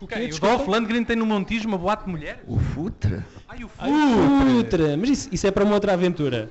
Ok, 0.00 0.30
o? 0.32 0.40
Dolph 0.40 0.66
Lundgren 0.66 1.04
tem 1.04 1.14
no 1.16 1.24
Montijo 1.24 1.68
uma 1.68 1.78
boate 1.78 2.04
de 2.04 2.10
mulher? 2.10 2.42
O 2.46 2.58
Futre. 2.58 3.22
Ai, 3.48 3.62
o 3.64 3.70
Ai, 3.78 3.90
Futre! 3.90 4.54
putra, 4.78 4.96
Mas 4.96 5.10
isso, 5.10 5.28
isso 5.30 5.46
é 5.46 5.50
para 5.52 5.64
uma 5.64 5.74
outra 5.74 5.92
aventura. 5.92 6.50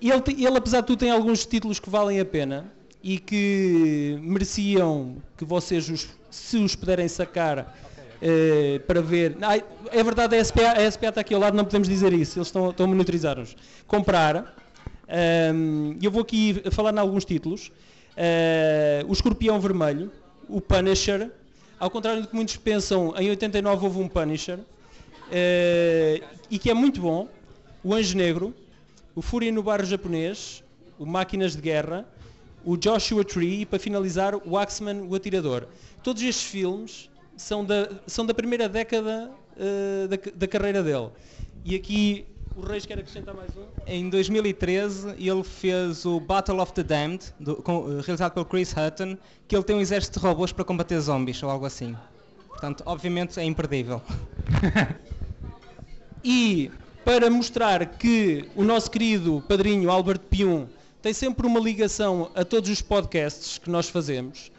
E 0.00 0.10
ele, 0.10 0.22
ele, 0.28 0.56
apesar 0.56 0.80
de 0.80 0.86
tudo, 0.86 1.00
tem 1.00 1.10
alguns 1.10 1.44
títulos 1.44 1.80
que 1.80 1.90
valem 1.90 2.20
a 2.20 2.24
pena 2.24 2.66
e 3.02 3.18
que 3.18 4.16
mereciam 4.22 5.16
que 5.36 5.44
vocês, 5.44 5.88
os- 5.88 6.08
se 6.30 6.56
os 6.58 6.76
puderem 6.76 7.08
sacar 7.08 7.76
eh, 8.24 8.78
para 8.86 9.02
ver. 9.02 9.36
Ai, 9.42 9.64
é 9.90 10.02
verdade, 10.02 10.36
a 10.36 10.44
SPA, 10.44 10.74
a 10.74 10.90
SPA 10.90 11.08
está 11.08 11.20
aqui 11.20 11.34
ao 11.34 11.40
lado, 11.40 11.56
não 11.56 11.64
podemos 11.64 11.88
dizer 11.88 12.12
isso, 12.12 12.38
eles 12.38 12.46
estão, 12.46 12.70
estão 12.70 12.86
a 12.86 12.88
monitorizar-nos. 12.88 13.56
Comprar. 13.86 14.54
Ahm, 15.08 15.98
eu 16.00 16.10
vou 16.10 16.22
aqui 16.22 16.62
falar 16.70 16.94
em 16.94 16.98
alguns 16.98 17.24
títulos. 17.24 17.72
Ah, 18.16 19.04
o 19.08 19.12
Escorpião 19.12 19.58
Vermelho, 19.60 20.10
o 20.48 20.60
Punisher. 20.60 21.30
Ao 21.80 21.90
contrário 21.90 22.22
do 22.22 22.28
que 22.28 22.36
muitos 22.36 22.56
pensam, 22.56 23.12
em 23.18 23.28
89 23.30 23.84
houve 23.86 23.98
um 23.98 24.08
Punisher. 24.08 24.60
eh, 25.32 26.22
e 26.50 26.58
que 26.58 26.70
é 26.70 26.74
muito 26.74 27.00
bom. 27.00 27.28
O 27.82 27.92
Anjo 27.92 28.16
Negro, 28.16 28.54
o 29.16 29.22
Fúria 29.22 29.50
no 29.50 29.62
Barro 29.62 29.84
Japonês, 29.84 30.62
o 30.96 31.04
Máquinas 31.04 31.56
de 31.56 31.62
Guerra, 31.62 32.06
o 32.64 32.76
Joshua 32.76 33.24
Tree 33.24 33.62
e 33.62 33.66
para 33.66 33.80
finalizar 33.80 34.36
o 34.36 34.56
Axeman, 34.56 35.02
o 35.08 35.14
Atirador. 35.16 35.66
Todos 36.04 36.22
estes 36.22 36.44
filmes 36.44 37.10
são 37.42 37.64
da, 37.64 37.88
são 38.06 38.24
da 38.24 38.32
primeira 38.34 38.68
década 38.68 39.30
eh, 39.58 40.06
da, 40.08 40.16
da 40.34 40.46
carreira 40.48 40.82
dele. 40.82 41.10
E 41.64 41.74
aqui 41.74 42.26
o 42.56 42.60
Reis 42.60 42.84
quer 42.86 42.98
acrescentar 42.98 43.34
mais 43.34 43.50
um. 43.56 43.64
Em 43.86 44.08
2013 44.10 45.14
ele 45.18 45.42
fez 45.42 46.04
o 46.04 46.20
Battle 46.20 46.60
of 46.60 46.72
the 46.74 46.82
Damned, 46.82 47.24
do- 47.40 47.56
com- 47.56 47.86
eh, 47.98 48.02
realizado 48.02 48.32
pelo 48.32 48.46
Chris 48.46 48.72
Hutton, 48.72 49.16
que 49.48 49.56
ele 49.56 49.64
tem 49.64 49.76
um 49.76 49.80
exército 49.80 50.20
de 50.20 50.26
robôs 50.26 50.52
para 50.52 50.64
combater 50.64 51.00
zombies 51.00 51.42
ou 51.42 51.50
algo 51.50 51.66
assim. 51.66 51.96
Portanto, 52.48 52.82
obviamente 52.86 53.38
é 53.40 53.44
imperdível. 53.44 54.00
E 56.24 56.70
para 57.04 57.28
mostrar 57.28 57.84
que 57.84 58.48
o 58.54 58.62
nosso 58.62 58.90
querido 58.90 59.42
padrinho 59.48 59.90
Albert 59.90 60.20
Pium 60.30 60.68
tem 61.00 61.12
sempre 61.12 61.46
uma 61.46 61.58
ligação 61.58 62.30
a 62.34 62.44
todos 62.44 62.70
os 62.70 62.80
podcasts 62.80 63.58
que 63.58 63.68
nós 63.68 63.88
fazemos, 63.88 64.52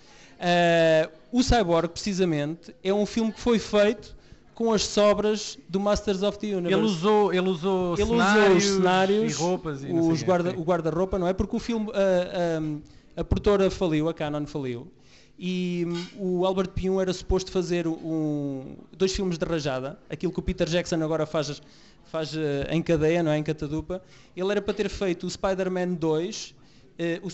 eh, 0.45 1.09
o 1.31 1.41
Cyborg, 1.41 1.87
precisamente, 1.87 2.75
é 2.83 2.93
um 2.93 3.05
filme 3.05 3.31
que 3.31 3.39
foi 3.39 3.57
feito 3.57 4.13
com 4.53 4.71
as 4.71 4.83
sobras 4.83 5.57
do 5.69 5.79
Masters 5.79 6.21
of 6.21 6.37
the 6.37 6.47
Universe. 6.47 6.75
Ele 6.75 6.85
usou, 6.85 7.33
ele 7.33 7.49
usou 7.49 7.95
Ele 7.97 8.05
cenários, 8.05 8.45
usou 8.45 8.57
os 8.57 8.77
cenários, 8.77 9.31
e 9.31 9.35
roupas 9.35 9.83
e 9.83 9.91
os 9.91 10.21
guarda, 10.21 10.51
sim. 10.51 10.57
o 10.57 10.63
guarda-roupa, 10.63 11.17
não 11.17 11.27
é? 11.27 11.33
Porque 11.33 11.55
o 11.55 11.59
filme, 11.59 11.89
a, 11.93 13.17
a, 13.17 13.21
a 13.21 13.23
produtora 13.23 13.71
faliu, 13.71 14.09
a 14.09 14.13
Canon 14.13 14.45
faliu, 14.45 14.91
e 15.39 15.85
hum, 15.87 16.05
o 16.17 16.45
Albert 16.45 16.69
Pium 16.71 16.99
era 16.99 17.11
suposto 17.13 17.51
fazer 17.51 17.87
um, 17.87 18.75
dois 18.91 19.13
filmes 19.15 19.37
de 19.37 19.45
rajada, 19.45 19.97
aquilo 20.09 20.31
que 20.31 20.39
o 20.39 20.43
Peter 20.43 20.67
Jackson 20.67 21.01
agora 21.01 21.25
faz, 21.25 21.61
faz 22.05 22.35
eh, 22.35 22.67
em 22.69 22.81
cadeia, 22.81 23.23
não 23.23 23.31
é? 23.31 23.37
Em 23.37 23.43
catadupa. 23.43 24.01
Ele 24.35 24.51
era 24.51 24.61
para 24.61 24.73
ter 24.73 24.89
feito 24.89 25.25
o 25.25 25.29
Spider-Man 25.29 25.93
2, 25.93 26.55
eh, 26.99 27.19
o, 27.23 27.29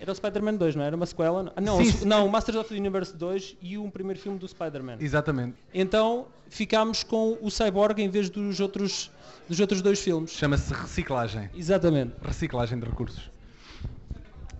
Era 0.00 0.12
o 0.12 0.14
Spider-Man 0.14 0.54
2, 0.56 0.76
não 0.76 0.84
era? 0.84 0.94
Uma 0.96 1.06
sequela? 1.06 1.52
Ah, 1.56 1.60
não, 1.60 1.76
Sim, 1.82 1.88
o- 1.88 1.92
sim. 1.92 2.04
não, 2.06 2.28
Masters 2.28 2.56
of 2.58 2.68
the 2.68 2.76
Universe 2.76 3.16
2 3.16 3.56
e 3.60 3.76
um 3.78 3.90
primeiro 3.90 4.20
filme 4.20 4.38
do 4.38 4.46
Spider-Man. 4.46 4.96
Exatamente. 5.00 5.56
Então 5.74 6.26
ficámos 6.48 7.02
com 7.02 7.36
o 7.40 7.50
Cyborg 7.50 8.00
em 8.00 8.08
vez 8.08 8.30
dos 8.30 8.60
outros, 8.60 9.10
dos 9.48 9.58
outros 9.60 9.82
dois 9.82 10.00
filmes. 10.00 10.30
Chama-se 10.32 10.72
reciclagem. 10.72 11.50
Exatamente. 11.54 12.14
Reciclagem 12.22 12.78
de 12.78 12.86
recursos. 12.86 13.30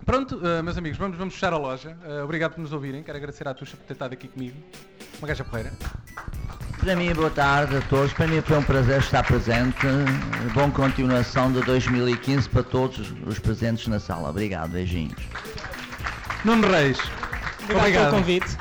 Pronto, 0.05 0.39
eh, 0.45 0.61
meus 0.63 0.77
amigos, 0.77 0.97
vamos, 0.97 1.17
vamos 1.17 1.33
fechar 1.35 1.53
a 1.53 1.57
loja. 1.57 1.95
Eh, 2.03 2.23
obrigado 2.23 2.53
por 2.55 2.61
nos 2.61 2.73
ouvirem. 2.73 3.03
Quero 3.03 3.17
agradecer 3.17 3.47
à 3.47 3.53
Tuxa 3.53 3.77
por 3.77 3.85
ter 3.85 3.93
estado 3.93 4.13
aqui 4.13 4.27
comigo. 4.27 4.57
Uma 5.19 5.27
gaja 5.27 5.43
porreira. 5.43 5.71
Para 6.79 6.95
mim, 6.95 7.13
boa 7.13 7.29
tarde 7.29 7.75
a 7.77 7.81
todos. 7.81 8.13
Para 8.13 8.27
mim 8.27 8.41
foi 8.41 8.57
um 8.57 8.63
prazer 8.63 8.99
estar 8.99 9.23
presente. 9.23 9.75
Bom 10.53 10.71
continuação 10.71 11.51
de 11.51 11.61
2015 11.61 12.47
para 12.49 12.63
todos 12.63 13.13
os 13.25 13.37
presentes 13.37 13.87
na 13.87 13.99
sala. 13.99 14.29
Obrigado, 14.29 14.71
beijinhos. 14.71 15.21
Nuno 16.45 16.67
Reis. 16.69 16.97
Obrigado 17.63 18.09
pelo 18.09 18.11
convite. 18.11 18.57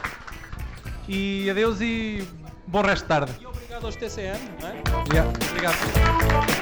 E 1.08 1.48
adeus 1.48 1.80
e 1.80 2.26
bom 2.66 2.82
resto 2.82 3.04
de 3.04 3.08
tarde. 3.08 3.32
E 3.40 3.46
obrigado 3.46 3.86
aos 3.86 3.96
TCM, 3.96 4.38
não 4.60 4.68
é? 4.68 4.82
Yeah, 5.12 5.32
Obrigado. 5.50 6.57